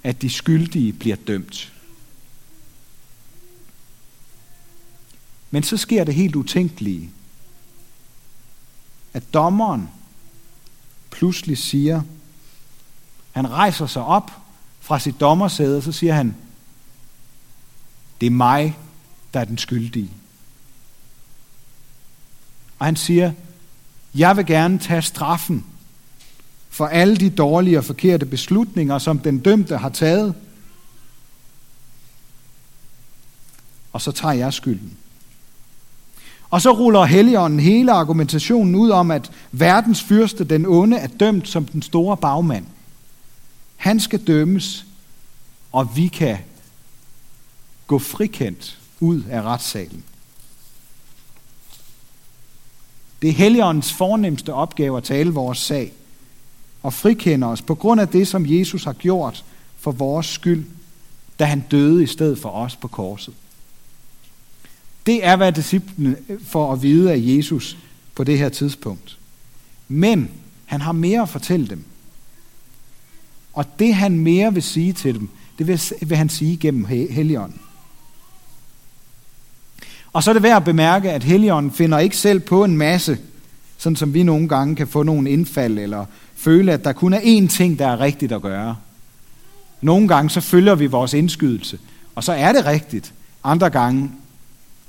at 0.02 0.22
de 0.22 0.30
skyldige 0.30 0.92
bliver 0.92 1.16
dømt. 1.16 1.72
Men 5.50 5.62
så 5.62 5.76
sker 5.76 6.04
det 6.04 6.14
helt 6.14 6.36
utænkelige, 6.36 7.10
at 9.12 9.34
dommeren 9.34 9.90
pludselig 11.10 11.58
siger, 11.58 12.02
han 13.32 13.50
rejser 13.50 13.86
sig 13.86 14.04
op 14.04 14.30
fra 14.80 14.98
sit 14.98 15.20
dommersæde, 15.20 15.76
og 15.76 15.82
så 15.82 15.92
siger 15.92 16.14
han, 16.14 16.36
det 18.20 18.26
er 18.26 18.30
mig, 18.30 18.78
der 19.34 19.40
er 19.40 19.44
den 19.44 19.58
skyldige. 19.58 20.10
Og 22.78 22.86
han 22.86 22.96
siger, 22.96 23.32
jeg 24.14 24.36
vil 24.36 24.46
gerne 24.46 24.78
tage 24.78 25.02
straffen 25.02 25.66
for 26.76 26.86
alle 26.86 27.16
de 27.16 27.30
dårlige 27.30 27.78
og 27.78 27.84
forkerte 27.84 28.26
beslutninger, 28.26 28.98
som 28.98 29.18
den 29.18 29.38
dømte 29.38 29.76
har 29.76 29.88
taget. 29.88 30.34
Og 33.92 34.00
så 34.00 34.12
tager 34.12 34.34
jeg 34.34 34.52
skylden. 34.52 34.96
Og 36.50 36.60
så 36.62 36.70
ruller 36.70 37.04
Helligånden 37.04 37.60
hele 37.60 37.92
argumentationen 37.92 38.74
ud 38.74 38.90
om, 38.90 39.10
at 39.10 39.30
verdens 39.52 40.02
fyrste, 40.02 40.44
den 40.44 40.66
onde, 40.66 40.96
er 40.96 41.06
dømt 41.06 41.48
som 41.48 41.64
den 41.64 41.82
store 41.82 42.16
bagmand. 42.16 42.66
Han 43.76 44.00
skal 44.00 44.26
dømmes, 44.26 44.86
og 45.72 45.96
vi 45.96 46.08
kan 46.08 46.38
gå 47.86 47.98
frikendt 47.98 48.78
ud 49.00 49.22
af 49.30 49.42
retssalen. 49.42 50.04
Det 53.22 53.30
er 53.30 53.34
Helligåndens 53.34 53.92
fornemmeste 53.92 54.52
opgave 54.54 54.96
at 54.96 55.04
tale 55.04 55.30
vores 55.30 55.58
sag 55.58 55.92
og 56.86 56.92
frikender 56.92 57.48
os 57.48 57.62
på 57.62 57.74
grund 57.74 58.00
af 58.00 58.08
det, 58.08 58.28
som 58.28 58.46
Jesus 58.46 58.84
har 58.84 58.92
gjort 58.92 59.44
for 59.78 59.92
vores 59.92 60.26
skyld, 60.26 60.64
da 61.38 61.44
han 61.44 61.64
døde 61.70 62.02
i 62.02 62.06
stedet 62.06 62.38
for 62.38 62.48
os 62.48 62.76
på 62.76 62.88
korset. 62.88 63.34
Det 65.06 65.26
er, 65.26 65.36
hvad 65.36 65.52
disciplene 65.52 66.16
får 66.42 66.72
at 66.72 66.82
vide 66.82 67.12
af 67.12 67.16
Jesus 67.20 67.76
på 68.14 68.24
det 68.24 68.38
her 68.38 68.48
tidspunkt. 68.48 69.18
Men 69.88 70.30
han 70.64 70.80
har 70.80 70.92
mere 70.92 71.22
at 71.22 71.28
fortælle 71.28 71.66
dem. 71.66 71.84
Og 73.52 73.64
det 73.78 73.94
han 73.94 74.18
mere 74.18 74.54
vil 74.54 74.62
sige 74.62 74.92
til 74.92 75.14
dem, 75.14 75.28
det 75.58 75.66
vil, 75.66 75.80
vil 76.00 76.16
han 76.16 76.28
sige 76.28 76.56
gennem 76.56 76.84
Helligånden. 76.84 77.60
Og 80.12 80.22
så 80.22 80.30
er 80.30 80.32
det 80.32 80.42
værd 80.42 80.56
at 80.56 80.64
bemærke, 80.64 81.12
at 81.12 81.22
Helligånden 81.22 81.72
finder 81.72 81.98
ikke 81.98 82.16
selv 82.16 82.40
på 82.40 82.64
en 82.64 82.76
masse, 82.76 83.18
sådan 83.78 83.96
som 83.96 84.14
vi 84.14 84.22
nogle 84.22 84.48
gange 84.48 84.76
kan 84.76 84.88
få 84.88 85.02
nogle 85.02 85.30
indfald, 85.30 85.78
eller 85.78 86.06
føle, 86.36 86.72
at 86.72 86.84
der 86.84 86.92
kun 86.92 87.12
er 87.12 87.20
én 87.20 87.48
ting, 87.48 87.78
der 87.78 87.86
er 87.86 88.00
rigtigt 88.00 88.32
at 88.32 88.42
gøre. 88.42 88.76
Nogle 89.80 90.08
gange 90.08 90.30
så 90.30 90.40
følger 90.40 90.74
vi 90.74 90.86
vores 90.86 91.12
indskydelse, 91.14 91.78
og 92.14 92.24
så 92.24 92.32
er 92.32 92.52
det 92.52 92.66
rigtigt. 92.66 93.12
Andre 93.44 93.70
gange, 93.70 94.10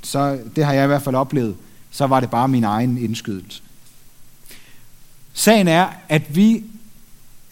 så 0.02 0.40
det 0.56 0.66
har 0.66 0.74
jeg 0.74 0.84
i 0.84 0.88
hvert 0.88 1.02
fald 1.02 1.16
oplevet, 1.16 1.56
så 1.92 2.08
var 2.08 2.20
det 2.20 2.30
bare 2.30 2.48
min 2.48 2.64
egen 2.64 2.98
indskydelse. 2.98 3.62
Sagen 5.34 5.68
er, 5.68 5.88
at 6.10 6.36
vi 6.36 6.64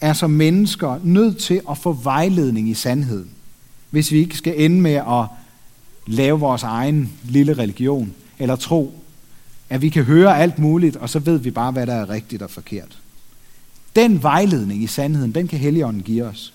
er 0.00 0.12
som 0.12 0.30
mennesker 0.30 1.00
nødt 1.02 1.38
til 1.38 1.60
at 1.70 1.78
få 1.78 1.92
vejledning 1.92 2.68
i 2.68 2.74
sandheden, 2.74 3.30
hvis 3.90 4.12
vi 4.12 4.18
ikke 4.18 4.36
skal 4.36 4.54
ende 4.56 4.80
med 4.80 4.94
at 4.94 5.24
lave 6.06 6.40
vores 6.40 6.62
egen 6.62 7.12
lille 7.24 7.54
religion, 7.54 8.12
eller 8.38 8.56
tro, 8.56 8.94
at 9.70 9.82
vi 9.82 9.88
kan 9.88 10.04
høre 10.04 10.38
alt 10.38 10.58
muligt, 10.58 10.96
og 10.96 11.10
så 11.10 11.18
ved 11.18 11.38
vi 11.38 11.50
bare, 11.50 11.72
hvad 11.72 11.86
der 11.86 11.94
er 11.94 12.10
rigtigt 12.10 12.42
og 12.42 12.50
forkert. 12.50 12.98
Den 13.96 14.22
vejledning 14.22 14.82
i 14.82 14.86
sandheden, 14.86 15.34
den 15.34 15.48
kan 15.48 15.58
Helligånden 15.58 16.02
give 16.02 16.24
os. 16.24 16.52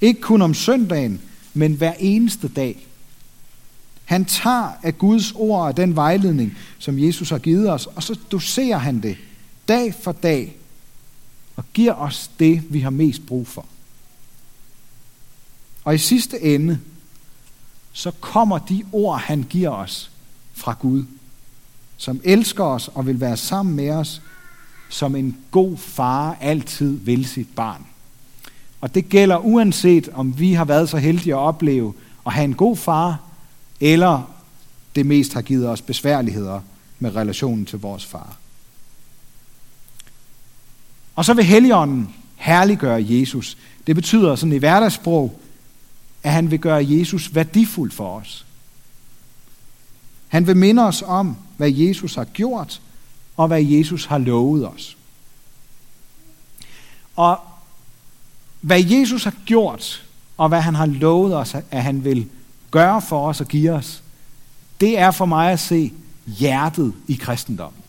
Ikke 0.00 0.20
kun 0.20 0.42
om 0.42 0.54
søndagen, 0.54 1.20
men 1.54 1.74
hver 1.74 1.94
eneste 1.98 2.48
dag. 2.48 2.86
Han 4.04 4.24
tager 4.24 4.72
af 4.82 4.98
Guds 4.98 5.32
ord 5.32 5.66
og 5.66 5.76
den 5.76 5.96
vejledning, 5.96 6.56
som 6.78 6.98
Jesus 6.98 7.30
har 7.30 7.38
givet 7.38 7.70
os, 7.70 7.86
og 7.86 8.02
så 8.02 8.18
doserer 8.30 8.78
han 8.78 9.00
det 9.00 9.16
dag 9.68 9.94
for 9.94 10.12
dag 10.12 10.56
og 11.56 11.64
giver 11.74 11.94
os 11.94 12.30
det, 12.38 12.62
vi 12.72 12.80
har 12.80 12.90
mest 12.90 13.26
brug 13.26 13.46
for. 13.46 13.66
Og 15.84 15.94
i 15.94 15.98
sidste 15.98 16.42
ende, 16.42 16.80
så 17.92 18.10
kommer 18.10 18.58
de 18.58 18.84
ord, 18.92 19.20
han 19.20 19.42
giver 19.42 19.70
os 19.70 20.10
fra 20.52 20.76
Gud, 20.80 21.04
som 21.96 22.20
elsker 22.24 22.64
os 22.64 22.88
og 22.88 23.06
vil 23.06 23.20
være 23.20 23.36
sammen 23.36 23.76
med 23.76 23.90
os, 23.90 24.22
som 24.90 25.16
en 25.16 25.36
god 25.50 25.76
far 25.76 26.36
altid 26.40 26.96
vil 26.96 27.26
sit 27.26 27.48
barn. 27.56 27.86
Og 28.80 28.94
det 28.94 29.08
gælder 29.08 29.36
uanset 29.36 30.08
om 30.08 30.38
vi 30.38 30.52
har 30.52 30.64
været 30.64 30.88
så 30.88 30.96
heldige 30.96 31.34
at 31.34 31.38
opleve 31.38 31.94
at 32.26 32.32
have 32.32 32.44
en 32.44 32.54
god 32.54 32.76
far, 32.76 33.20
eller 33.80 34.30
det 34.94 35.06
mest 35.06 35.34
har 35.34 35.42
givet 35.42 35.68
os 35.68 35.82
besværligheder 35.82 36.60
med 36.98 37.16
relationen 37.16 37.66
til 37.66 37.78
vores 37.78 38.06
far. 38.06 38.36
Og 41.16 41.24
så 41.24 41.34
vil 41.34 41.44
Helligånden 41.44 42.14
herliggøre 42.36 43.04
Jesus. 43.08 43.56
Det 43.86 43.96
betyder 43.96 44.36
sådan 44.36 44.52
i 44.52 44.58
hverdagssprog, 44.58 45.40
at 46.22 46.32
han 46.32 46.50
vil 46.50 46.58
gøre 46.58 46.86
Jesus 46.88 47.34
værdifuld 47.34 47.90
for 47.90 48.16
os. 48.16 48.46
Han 50.28 50.46
vil 50.46 50.56
minde 50.56 50.86
os 50.86 51.02
om, 51.06 51.36
hvad 51.56 51.70
Jesus 51.70 52.14
har 52.14 52.24
gjort, 52.24 52.80
og 53.40 53.46
hvad 53.46 53.62
Jesus 53.62 54.04
har 54.04 54.18
lovet 54.18 54.68
os. 54.68 54.96
Og 57.16 57.38
hvad 58.60 58.84
Jesus 58.84 59.24
har 59.24 59.34
gjort, 59.46 60.04
og 60.36 60.48
hvad 60.48 60.60
han 60.60 60.74
har 60.74 60.86
lovet 60.86 61.36
os, 61.36 61.54
at 61.70 61.82
han 61.82 62.04
vil 62.04 62.28
gøre 62.70 63.02
for 63.02 63.28
os 63.28 63.40
og 63.40 63.48
give 63.48 63.72
os, 63.72 64.02
det 64.80 64.98
er 64.98 65.10
for 65.10 65.24
mig 65.24 65.52
at 65.52 65.60
se 65.60 65.92
hjertet 66.26 66.92
i 67.08 67.14
kristendommen. 67.14 67.82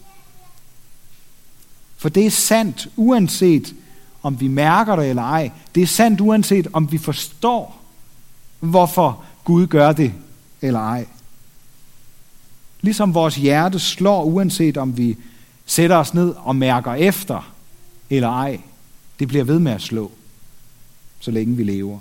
For 1.98 2.10
det 2.10 2.26
er 2.26 2.32
sandt, 2.32 2.88
uanset 2.96 3.76
om 4.24 4.40
vi 4.40 4.48
mærker 4.48 4.96
det 4.96 5.10
eller 5.10 5.24
ej. 5.24 5.52
Det 5.76 5.84
er 5.84 5.88
sandt, 5.88 6.22
uanset 6.22 6.68
om 6.74 6.92
vi 6.92 6.98
forstår, 6.98 7.82
hvorfor 8.60 9.24
Gud 9.44 9.68
gør 9.68 9.92
det 9.92 10.14
eller 10.62 10.80
ej. 10.80 11.06
Ligesom 12.82 13.14
vores 13.14 13.36
hjerte 13.36 13.80
slår, 13.80 14.24
uanset 14.24 14.78
om 14.78 14.98
vi 14.98 15.18
sætter 15.72 15.96
os 15.96 16.14
ned 16.14 16.34
og 16.38 16.56
mærker 16.56 16.94
efter 16.94 17.54
eller 18.10 18.30
ej. 18.30 18.62
Det 19.20 19.28
bliver 19.28 19.44
ved 19.44 19.60
med 19.60 19.72
at 19.72 19.82
slå, 19.82 20.12
så 21.20 21.32
længe 21.32 21.58
vi 21.58 21.64
lever. 21.64 22.00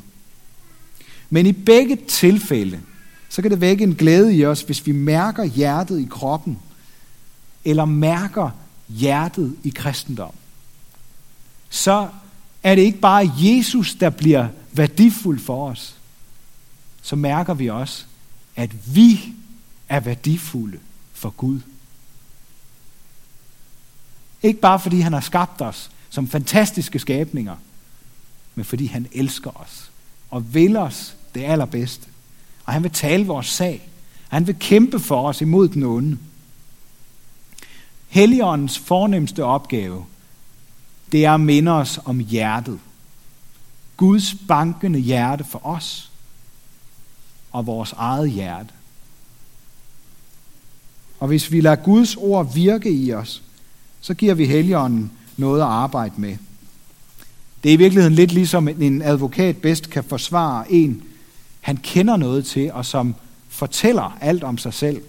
Men 1.31 1.47
i 1.47 1.53
begge 1.53 1.97
tilfælde, 1.97 2.81
så 3.29 3.43
kan 3.43 3.51
det 3.51 3.61
vække 3.61 3.85
en 3.85 3.95
glæde 3.95 4.37
i 4.37 4.45
os, 4.45 4.63
hvis 4.63 4.87
vi 4.87 4.93
mærker 4.93 5.45
hjertet 5.45 6.01
i 6.01 6.07
kroppen, 6.11 6.59
eller 7.65 7.85
mærker 7.85 8.51
hjertet 8.89 9.57
i 9.65 9.71
kristendom. 9.71 10.35
Så 11.69 12.09
er 12.63 12.75
det 12.75 12.83
ikke 12.83 12.99
bare 12.99 13.33
Jesus, 13.39 13.95
der 13.95 14.11
bliver 14.11 14.49
værdifuld 14.73 15.39
for 15.39 15.71
os. 15.71 15.97
Så 17.03 17.17
mærker 17.17 17.55
vi 17.55 17.69
også, 17.71 18.05
at 18.57 18.95
vi 18.95 19.33
er 19.89 20.01
værdifulde 20.01 20.79
for 21.13 21.31
Gud. 21.31 21.61
Ikke 24.43 24.61
bare 24.61 24.81
fordi 24.81 25.01
han 25.01 25.13
har 25.13 25.21
skabt 25.21 25.61
os 25.61 25.91
som 26.11 26.29
fantastiske 26.29 26.99
skabninger, 26.99 27.57
men 28.55 28.65
fordi 28.65 28.87
han 28.87 29.07
elsker 29.13 29.61
os 29.61 29.91
og 30.31 30.55
vil 30.55 30.77
os 30.77 31.17
det 31.35 31.45
allerbedste. 31.45 32.07
Og 32.65 32.73
han 32.73 32.83
vil 32.83 32.91
tale 32.91 33.27
vores 33.27 33.47
sag. 33.47 33.89
Han 34.29 34.47
vil 34.47 34.57
kæmpe 34.59 35.01
for 35.01 35.29
os 35.29 35.41
imod 35.41 35.69
den 35.69 35.83
onde. 35.83 36.19
Helligåndens 38.09 38.79
fornemmeste 38.79 39.45
opgave, 39.45 40.05
det 41.13 41.25
er 41.25 41.35
at 41.35 41.41
minde 41.41 41.73
os 41.73 42.01
om 42.05 42.19
hjertet. 42.19 42.79
Guds 43.97 44.35
bankende 44.49 44.99
hjerte 44.99 45.45
for 45.45 45.67
os 45.67 46.11
og 47.53 47.67
vores 47.67 47.93
eget 47.93 48.31
hjerte. 48.31 48.75
Og 51.21 51.29
hvis 51.29 51.53
vi 51.53 51.61
lader 51.61 51.77
Guds 51.77 52.17
ord 52.17 52.55
virke 52.55 52.91
i 52.91 53.13
os, 53.13 53.43
så 54.01 54.15
giver 54.15 54.35
vi 54.35 54.47
Helligånden 54.47 55.11
noget 55.37 55.61
at 55.61 55.67
arbejde 55.67 56.15
med. 56.17 56.37
Det 57.63 57.69
er 57.69 57.73
i 57.73 57.77
virkeligheden 57.77 58.15
lidt 58.15 58.33
ligesom 58.33 58.69
en 58.69 59.03
advokat 59.03 59.57
bedst 59.57 59.91
kan 59.91 60.05
forsvare 60.05 60.73
en, 60.73 61.03
han 61.61 61.77
kender 61.77 62.17
noget 62.17 62.47
til, 62.47 62.73
og 62.73 62.87
som 62.87 63.15
fortæller 63.49 64.19
alt 64.21 64.45
om 64.45 64.59
sig 64.59 64.75
selv 64.75 65.03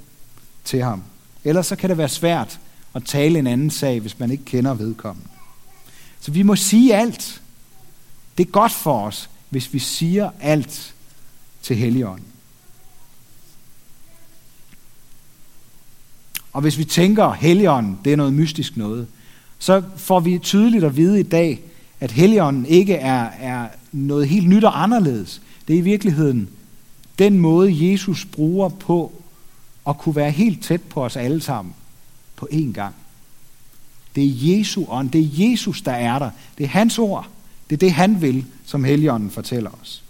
til 0.63 0.83
ham. 0.83 1.03
Ellers 1.43 1.67
så 1.67 1.75
kan 1.75 1.89
det 1.89 1.97
være 1.97 2.09
svært 2.09 2.59
at 2.93 3.03
tale 3.03 3.39
en 3.39 3.47
anden 3.47 3.69
sag, 3.69 3.99
hvis 3.99 4.19
man 4.19 4.31
ikke 4.31 4.45
kender 4.45 4.73
vedkommende. 4.73 5.29
Så 6.19 6.31
vi 6.31 6.43
må 6.43 6.55
sige 6.55 6.95
alt. 6.95 7.41
Det 8.37 8.47
er 8.47 8.51
godt 8.51 8.71
for 8.71 9.07
os, 9.07 9.29
hvis 9.49 9.73
vi 9.73 9.79
siger 9.79 10.29
alt 10.41 10.93
til 11.61 11.75
Helligånden. 11.75 12.30
Og 16.53 16.61
hvis 16.61 16.77
vi 16.77 16.83
tænker, 16.83 17.31
Helligånden, 17.31 17.99
det 18.05 18.13
er 18.13 18.17
noget 18.17 18.33
mystisk 18.33 18.77
noget, 18.77 19.07
så 19.59 19.83
får 19.97 20.19
vi 20.19 20.37
tydeligt 20.37 20.83
at 20.83 20.97
vide 20.97 21.19
i 21.19 21.23
dag, 21.23 21.61
at 21.99 22.11
Helligånden 22.11 22.65
ikke 22.65 22.95
er, 22.95 23.29
er 23.39 23.67
noget 23.91 24.27
helt 24.27 24.49
nyt 24.49 24.63
og 24.63 24.83
anderledes. 24.83 25.41
Det 25.67 25.73
er 25.73 25.77
i 25.77 25.81
virkeligheden 25.81 26.49
den 27.19 27.39
måde, 27.39 27.91
Jesus 27.91 28.25
bruger 28.25 28.69
på 28.69 29.21
at 29.87 29.97
kunne 29.97 30.15
være 30.15 30.31
helt 30.31 30.63
tæt 30.63 30.81
på 30.81 31.05
os 31.05 31.15
alle 31.15 31.41
sammen 31.41 31.73
på 32.35 32.47
én 32.51 32.71
gang. 32.71 32.95
Det 34.15 34.23
er 34.23 34.57
Jesu 34.57 34.85
ånd. 34.87 35.09
Det 35.09 35.21
er 35.21 35.49
Jesus, 35.49 35.81
der 35.81 35.91
er 35.91 36.19
der. 36.19 36.29
Det 36.57 36.63
er 36.63 36.67
hans 36.67 36.99
ord. 36.99 37.27
Det 37.69 37.75
er 37.75 37.77
det, 37.77 37.91
han 37.91 38.21
vil, 38.21 38.45
som 38.65 38.83
Helligånden 38.83 39.31
fortæller 39.31 39.69
os. 39.81 40.03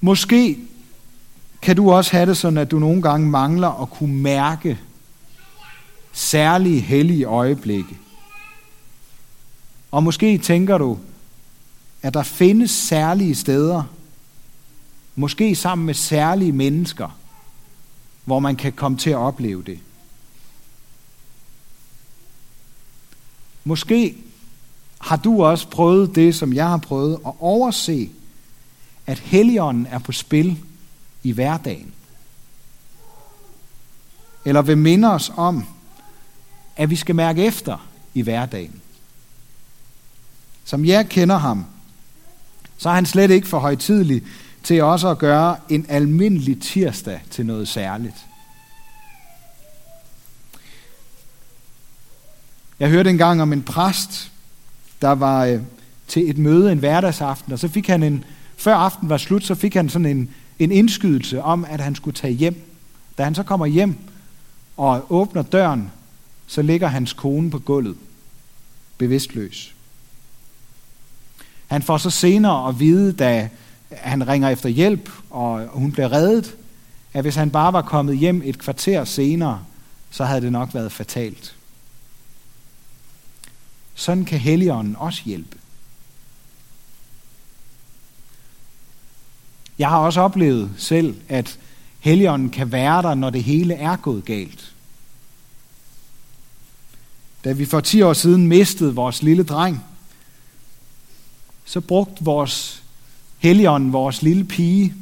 Måske 0.00 0.58
kan 1.66 1.76
du 1.76 1.92
også 1.92 2.12
have 2.12 2.26
det 2.26 2.36
sådan, 2.36 2.58
at 2.58 2.70
du 2.70 2.78
nogle 2.78 3.02
gange 3.02 3.30
mangler 3.30 3.82
at 3.82 3.90
kunne 3.90 4.14
mærke 4.14 4.78
særlige 6.12 6.80
hellige 6.80 7.24
øjeblikke. 7.24 7.98
Og 9.90 10.02
måske 10.02 10.38
tænker 10.38 10.78
du, 10.78 10.98
at 12.02 12.14
der 12.14 12.22
findes 12.22 12.70
særlige 12.70 13.34
steder, 13.34 13.82
måske 15.14 15.54
sammen 15.54 15.86
med 15.86 15.94
særlige 15.94 16.52
mennesker, 16.52 17.18
hvor 18.24 18.38
man 18.38 18.56
kan 18.56 18.72
komme 18.72 18.98
til 18.98 19.10
at 19.10 19.16
opleve 19.16 19.62
det. 19.62 19.78
Måske 23.64 24.16
har 24.98 25.16
du 25.16 25.44
også 25.44 25.68
prøvet 25.68 26.14
det, 26.14 26.34
som 26.34 26.52
jeg 26.52 26.68
har 26.68 26.78
prøvet, 26.78 27.18
at 27.26 27.32
overse, 27.40 28.10
at 29.06 29.18
Helligånden 29.18 29.86
er 29.86 29.98
på 29.98 30.12
spil 30.12 30.58
i 31.26 31.32
hverdagen. 31.32 31.92
Eller 34.44 34.62
vil 34.62 34.78
minde 34.78 35.12
os 35.12 35.32
om, 35.36 35.66
at 36.76 36.90
vi 36.90 36.96
skal 36.96 37.14
mærke 37.14 37.44
efter 37.44 37.86
i 38.14 38.22
hverdagen. 38.22 38.80
Som 40.64 40.84
jeg 40.84 41.08
kender 41.08 41.36
ham, 41.36 41.66
så 42.78 42.88
er 42.88 42.94
han 42.94 43.06
slet 43.06 43.30
ikke 43.30 43.48
for 43.48 43.58
højtidlig 43.58 44.22
til 44.62 44.82
også 44.82 45.08
at 45.08 45.18
gøre 45.18 45.56
en 45.68 45.86
almindelig 45.88 46.62
tirsdag 46.62 47.20
til 47.30 47.46
noget 47.46 47.68
særligt. 47.68 48.26
Jeg 52.80 52.88
hørte 52.88 53.10
engang 53.10 53.42
om 53.42 53.52
en 53.52 53.62
præst, 53.62 54.32
der 55.02 55.12
var 55.12 55.44
øh, 55.44 55.60
til 56.08 56.30
et 56.30 56.38
møde 56.38 56.72
en 56.72 56.78
hverdagsaften, 56.78 57.52
og 57.52 57.58
så 57.58 57.68
fik 57.68 57.86
han 57.86 58.02
en, 58.02 58.24
før 58.56 58.74
aften 58.74 59.08
var 59.08 59.16
slut, 59.16 59.44
så 59.44 59.54
fik 59.54 59.74
han 59.74 59.88
sådan 59.88 60.06
en, 60.06 60.30
en 60.58 60.72
indskydelse 60.72 61.42
om, 61.42 61.64
at 61.64 61.80
han 61.80 61.94
skulle 61.94 62.14
tage 62.14 62.32
hjem. 62.32 62.60
Da 63.18 63.24
han 63.24 63.34
så 63.34 63.42
kommer 63.42 63.66
hjem 63.66 63.96
og 64.76 65.12
åbner 65.12 65.42
døren, 65.42 65.92
så 66.46 66.62
ligger 66.62 66.88
hans 66.88 67.12
kone 67.12 67.50
på 67.50 67.58
gulvet, 67.58 67.96
bevidstløs. 68.98 69.74
Han 71.66 71.82
får 71.82 71.98
så 71.98 72.10
senere 72.10 72.68
at 72.68 72.80
vide, 72.80 73.12
da 73.12 73.48
han 73.90 74.28
ringer 74.28 74.48
efter 74.48 74.68
hjælp, 74.68 75.10
og 75.30 75.68
hun 75.68 75.92
bliver 75.92 76.12
reddet, 76.12 76.56
at 77.12 77.22
hvis 77.22 77.34
han 77.34 77.50
bare 77.50 77.72
var 77.72 77.82
kommet 77.82 78.18
hjem 78.18 78.42
et 78.44 78.58
kvarter 78.58 79.04
senere, 79.04 79.64
så 80.10 80.24
havde 80.24 80.40
det 80.40 80.52
nok 80.52 80.74
været 80.74 80.92
fatalt. 80.92 81.54
Sådan 83.94 84.24
kan 84.24 84.38
Helligånden 84.38 84.96
også 84.96 85.22
hjælpe. 85.24 85.56
Jeg 89.78 89.88
har 89.88 89.98
også 89.98 90.20
oplevet 90.20 90.70
selv, 90.78 91.20
at 91.28 91.58
Helligånden 92.00 92.50
kan 92.50 92.72
være 92.72 93.02
der, 93.02 93.14
når 93.14 93.30
det 93.30 93.44
hele 93.44 93.74
er 93.74 93.96
gået 93.96 94.24
galt. 94.24 94.72
Da 97.44 97.52
vi 97.52 97.64
for 97.66 97.80
10 97.80 98.02
år 98.02 98.12
siden 98.12 98.46
mistede 98.46 98.94
vores 98.94 99.22
lille 99.22 99.42
dreng, 99.44 99.84
så 101.64 101.80
brugte 101.80 102.24
vores 102.24 102.82
Helligånden, 103.38 103.92
vores 103.92 104.22
lille 104.22 104.44
pige, 104.44 104.94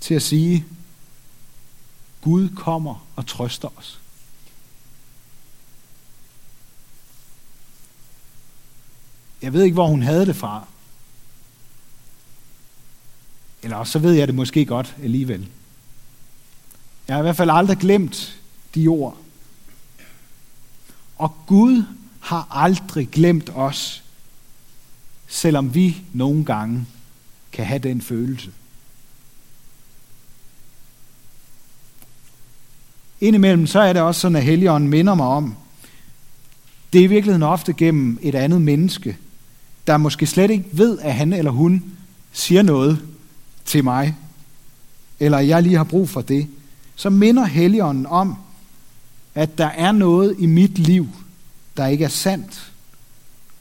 til 0.00 0.14
at 0.14 0.22
sige, 0.22 0.64
Gud 2.20 2.48
kommer 2.48 3.06
og 3.16 3.26
trøster 3.26 3.68
os. 3.78 4.00
Jeg 9.42 9.52
ved 9.52 9.62
ikke, 9.62 9.74
hvor 9.74 9.86
hun 9.86 10.02
havde 10.02 10.26
det 10.26 10.36
fra. 10.36 10.66
Eller 13.66 13.84
så 13.84 13.98
ved 13.98 14.12
jeg 14.12 14.26
det 14.26 14.34
måske 14.34 14.64
godt 14.64 14.96
alligevel. 15.02 15.46
Jeg 17.08 17.16
har 17.16 17.20
i 17.20 17.22
hvert 17.22 17.36
fald 17.36 17.50
aldrig 17.50 17.78
glemt 17.78 18.38
de 18.74 18.88
ord. 18.88 19.16
Og 21.16 21.36
Gud 21.46 21.84
har 22.20 22.48
aldrig 22.50 23.08
glemt 23.08 23.50
os, 23.54 24.02
selvom 25.26 25.74
vi 25.74 26.02
nogle 26.12 26.44
gange 26.44 26.86
kan 27.52 27.66
have 27.66 27.78
den 27.78 28.00
følelse. 28.00 28.50
Indimellem 33.20 33.66
så 33.66 33.80
er 33.80 33.92
det 33.92 34.02
også 34.02 34.20
sådan, 34.20 34.36
at 34.36 34.44
Helligånden 34.44 34.90
minder 34.90 35.14
mig 35.14 35.26
om, 35.26 35.56
det 36.92 37.00
er 37.00 37.04
i 37.04 37.06
virkeligheden 37.06 37.42
ofte 37.42 37.72
gennem 37.72 38.18
et 38.22 38.34
andet 38.34 38.62
menneske, 38.62 39.16
der 39.86 39.96
måske 39.96 40.26
slet 40.26 40.50
ikke 40.50 40.68
ved, 40.72 40.98
at 40.98 41.14
han 41.14 41.32
eller 41.32 41.50
hun 41.50 41.96
siger 42.32 42.62
noget 42.62 43.15
til 43.66 43.84
mig, 43.84 44.16
eller 45.20 45.38
jeg 45.38 45.62
lige 45.62 45.76
har 45.76 45.84
brug 45.84 46.08
for 46.08 46.20
det, 46.20 46.48
så 46.96 47.10
minder 47.10 47.44
Helligånden 47.44 48.06
om, 48.06 48.36
at 49.34 49.58
der 49.58 49.66
er 49.66 49.92
noget 49.92 50.36
i 50.38 50.46
mit 50.46 50.78
liv, 50.78 51.08
der 51.76 51.86
ikke 51.86 52.04
er 52.04 52.08
sandt, 52.08 52.72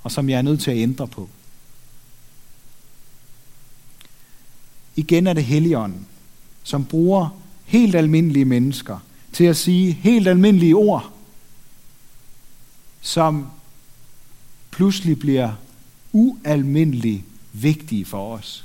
og 0.03 0.11
som 0.11 0.29
jeg 0.29 0.37
er 0.37 0.41
nødt 0.41 0.61
til 0.61 0.71
at 0.71 0.77
ændre 0.77 1.07
på. 1.07 1.29
Igen 4.95 5.27
er 5.27 5.33
det 5.33 5.43
Helligånden, 5.43 6.07
som 6.63 6.85
bruger 6.85 7.29
helt 7.65 7.95
almindelige 7.95 8.45
mennesker 8.45 8.99
til 9.33 9.43
at 9.43 9.57
sige 9.57 9.91
helt 9.91 10.27
almindelige 10.27 10.75
ord, 10.75 11.11
som 13.01 13.47
pludselig 14.71 15.19
bliver 15.19 15.51
ualmindeligt 16.11 17.23
vigtige 17.53 18.05
for 18.05 18.33
os. 18.33 18.64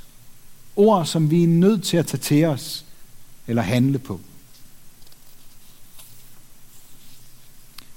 Ord, 0.81 1.05
som 1.05 1.31
vi 1.31 1.43
er 1.43 1.47
nødt 1.47 1.83
til 1.83 1.97
at 1.97 2.07
tage 2.07 2.21
til 2.21 2.45
os 2.45 2.85
eller 3.47 3.61
handle 3.61 3.99
på. 3.99 4.19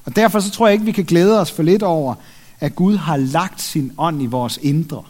Og 0.04 0.16
derfor 0.16 0.40
så 0.40 0.50
tror 0.50 0.66
jeg 0.66 0.72
ikke, 0.72 0.84
vi 0.84 0.92
kan 0.92 1.04
glæde 1.04 1.40
os 1.40 1.52
for 1.52 1.62
lidt 1.62 1.82
over, 1.82 2.14
at 2.60 2.74
Gud 2.74 2.96
har 2.96 3.16
lagt 3.16 3.62
sin 3.62 3.92
ånd 3.98 4.22
i 4.22 4.26
vores 4.26 4.58
indre. 4.62 5.04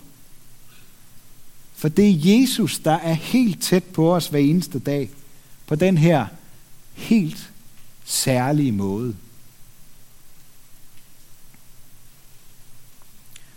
For 1.75 1.89
det 1.89 2.09
er 2.09 2.33
Jesus, 2.33 2.79
der 2.79 2.95
er 2.95 3.13
helt 3.13 3.63
tæt 3.63 3.85
på 3.85 4.15
os 4.15 4.29
hver 4.29 4.39
eneste 4.39 4.79
dag, 4.79 5.11
på 5.67 5.75
den 5.75 5.99
her 5.99 6.27
helt 6.93 7.51
særlige 8.05 8.73
måde. 8.73 9.15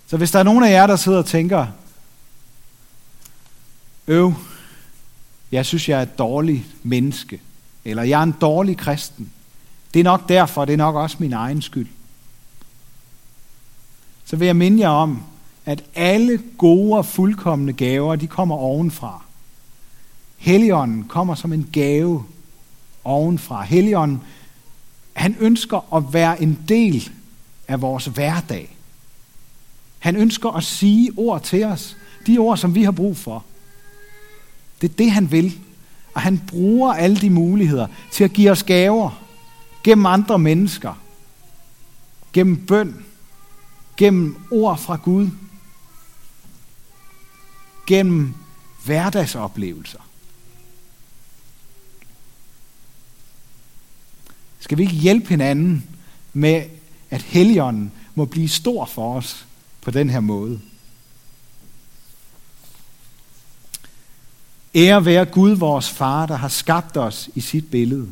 Så 0.08 0.18
hvis 0.18 0.32
der 0.32 0.40
er 0.40 0.44
nogen 0.44 0.64
af 0.64 0.72
jer, 0.72 0.88
der 0.88 0.96
sidder 0.96 1.18
og 1.18 1.26
tænker, 1.26 1.68
øv, 4.08 4.34
jeg 5.52 5.66
synes, 5.66 5.90
jeg 5.90 5.98
er 5.98 6.02
et 6.02 6.18
dårligt 6.18 6.64
menneske, 6.84 7.42
eller 7.86 8.04
jeg 8.04 8.20
er 8.20 8.24
en 8.24 8.36
dårlig 8.42 8.78
kristen, 8.78 9.32
det 9.94 10.00
er 10.00 10.04
nok 10.04 10.30
derfor, 10.30 10.66
det 10.66 10.74
er 10.74 10.78
nok 10.78 10.96
også 10.96 11.18
min 11.20 11.34
egen 11.34 11.62
skyld. 11.62 11.88
Så 14.26 14.36
vil 14.36 14.46
jeg 14.46 14.56
minde 14.56 14.82
jer 14.82 14.90
om, 14.90 15.24
at 15.66 15.84
alle 15.96 16.42
gode 16.58 16.98
og 16.98 17.06
fuldkommende 17.06 17.74
gaver, 17.74 18.16
de 18.16 18.28
kommer 18.28 18.56
ovenfra. 18.56 19.24
Helligånden 20.38 21.04
kommer 21.04 21.36
som 21.36 21.54
en 21.54 21.70
gave 21.72 22.26
ovenfra. 23.04 23.64
Helligånden, 23.64 24.22
han 25.14 25.36
ønsker 25.40 25.96
at 25.96 26.14
være 26.14 26.42
en 26.42 26.60
del 26.68 27.12
af 27.68 27.82
vores 27.82 28.06
hverdag. 28.06 28.78
Han 30.00 30.16
ønsker 30.16 30.50
at 30.50 30.64
sige 30.64 31.12
ord 31.18 31.44
til 31.44 31.64
os. 31.64 31.98
De 32.28 32.38
ord, 32.38 32.58
som 32.58 32.76
vi 32.76 32.84
har 32.84 32.92
brug 32.92 33.18
for. 33.18 33.44
Det 34.82 34.92
er 34.92 34.96
det, 34.96 35.12
han 35.12 35.32
vil. 35.32 35.60
Og 36.14 36.22
han 36.22 36.42
bruger 36.48 36.94
alle 36.94 37.18
de 37.18 37.30
muligheder 37.30 37.88
til 38.12 38.24
at 38.24 38.34
give 38.34 38.52
os 38.52 38.64
gaver 38.64 39.24
gennem 39.84 40.06
andre 40.06 40.40
mennesker, 40.40 40.94
gennem 42.34 42.66
bøn, 42.66 43.06
gennem 43.98 44.38
ord 44.52 44.78
fra 44.78 44.96
Gud, 44.96 45.30
gennem 47.88 48.34
hverdagsoplevelser. 48.86 50.00
Skal 54.60 54.78
vi 54.78 54.84
ikke 54.84 54.96
hjælpe 54.96 55.30
hinanden 55.30 55.90
med, 56.34 56.64
at 57.10 57.22
Helligånden 57.22 57.92
må 58.16 58.26
blive 58.26 58.50
stor 58.50 58.86
for 58.86 59.16
os 59.18 59.46
på 59.82 59.92
den 59.92 60.10
her 60.10 60.20
måde? 60.20 60.62
Ære 64.76 65.06
være 65.06 65.26
Gud, 65.26 65.52
vores 65.52 65.90
far, 65.90 66.26
der 66.26 66.36
har 66.36 66.48
skabt 66.48 66.98
os 66.98 67.30
i 67.36 67.42
sit 67.42 67.72
billede. 67.72 68.08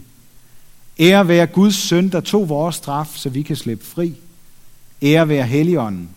Ære 1.00 1.28
være 1.28 1.48
Guds 1.48 1.76
søn, 1.76 2.10
der 2.10 2.20
tog 2.20 2.50
vores 2.50 2.76
straf, 2.76 3.12
så 3.16 3.30
vi 3.30 3.42
kan 3.42 3.56
slippe 3.56 3.86
fri. 3.86 4.16
Ære 5.02 5.30
være 5.30 5.46
Helligånden, 5.46 6.10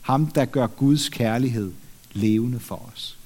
ham 0.00 0.26
der 0.26 0.44
gør 0.44 0.66
Guds 0.66 1.08
kærlighed 1.08 1.72
levende 2.12 2.60
for 2.60 2.90
os. 2.92 3.18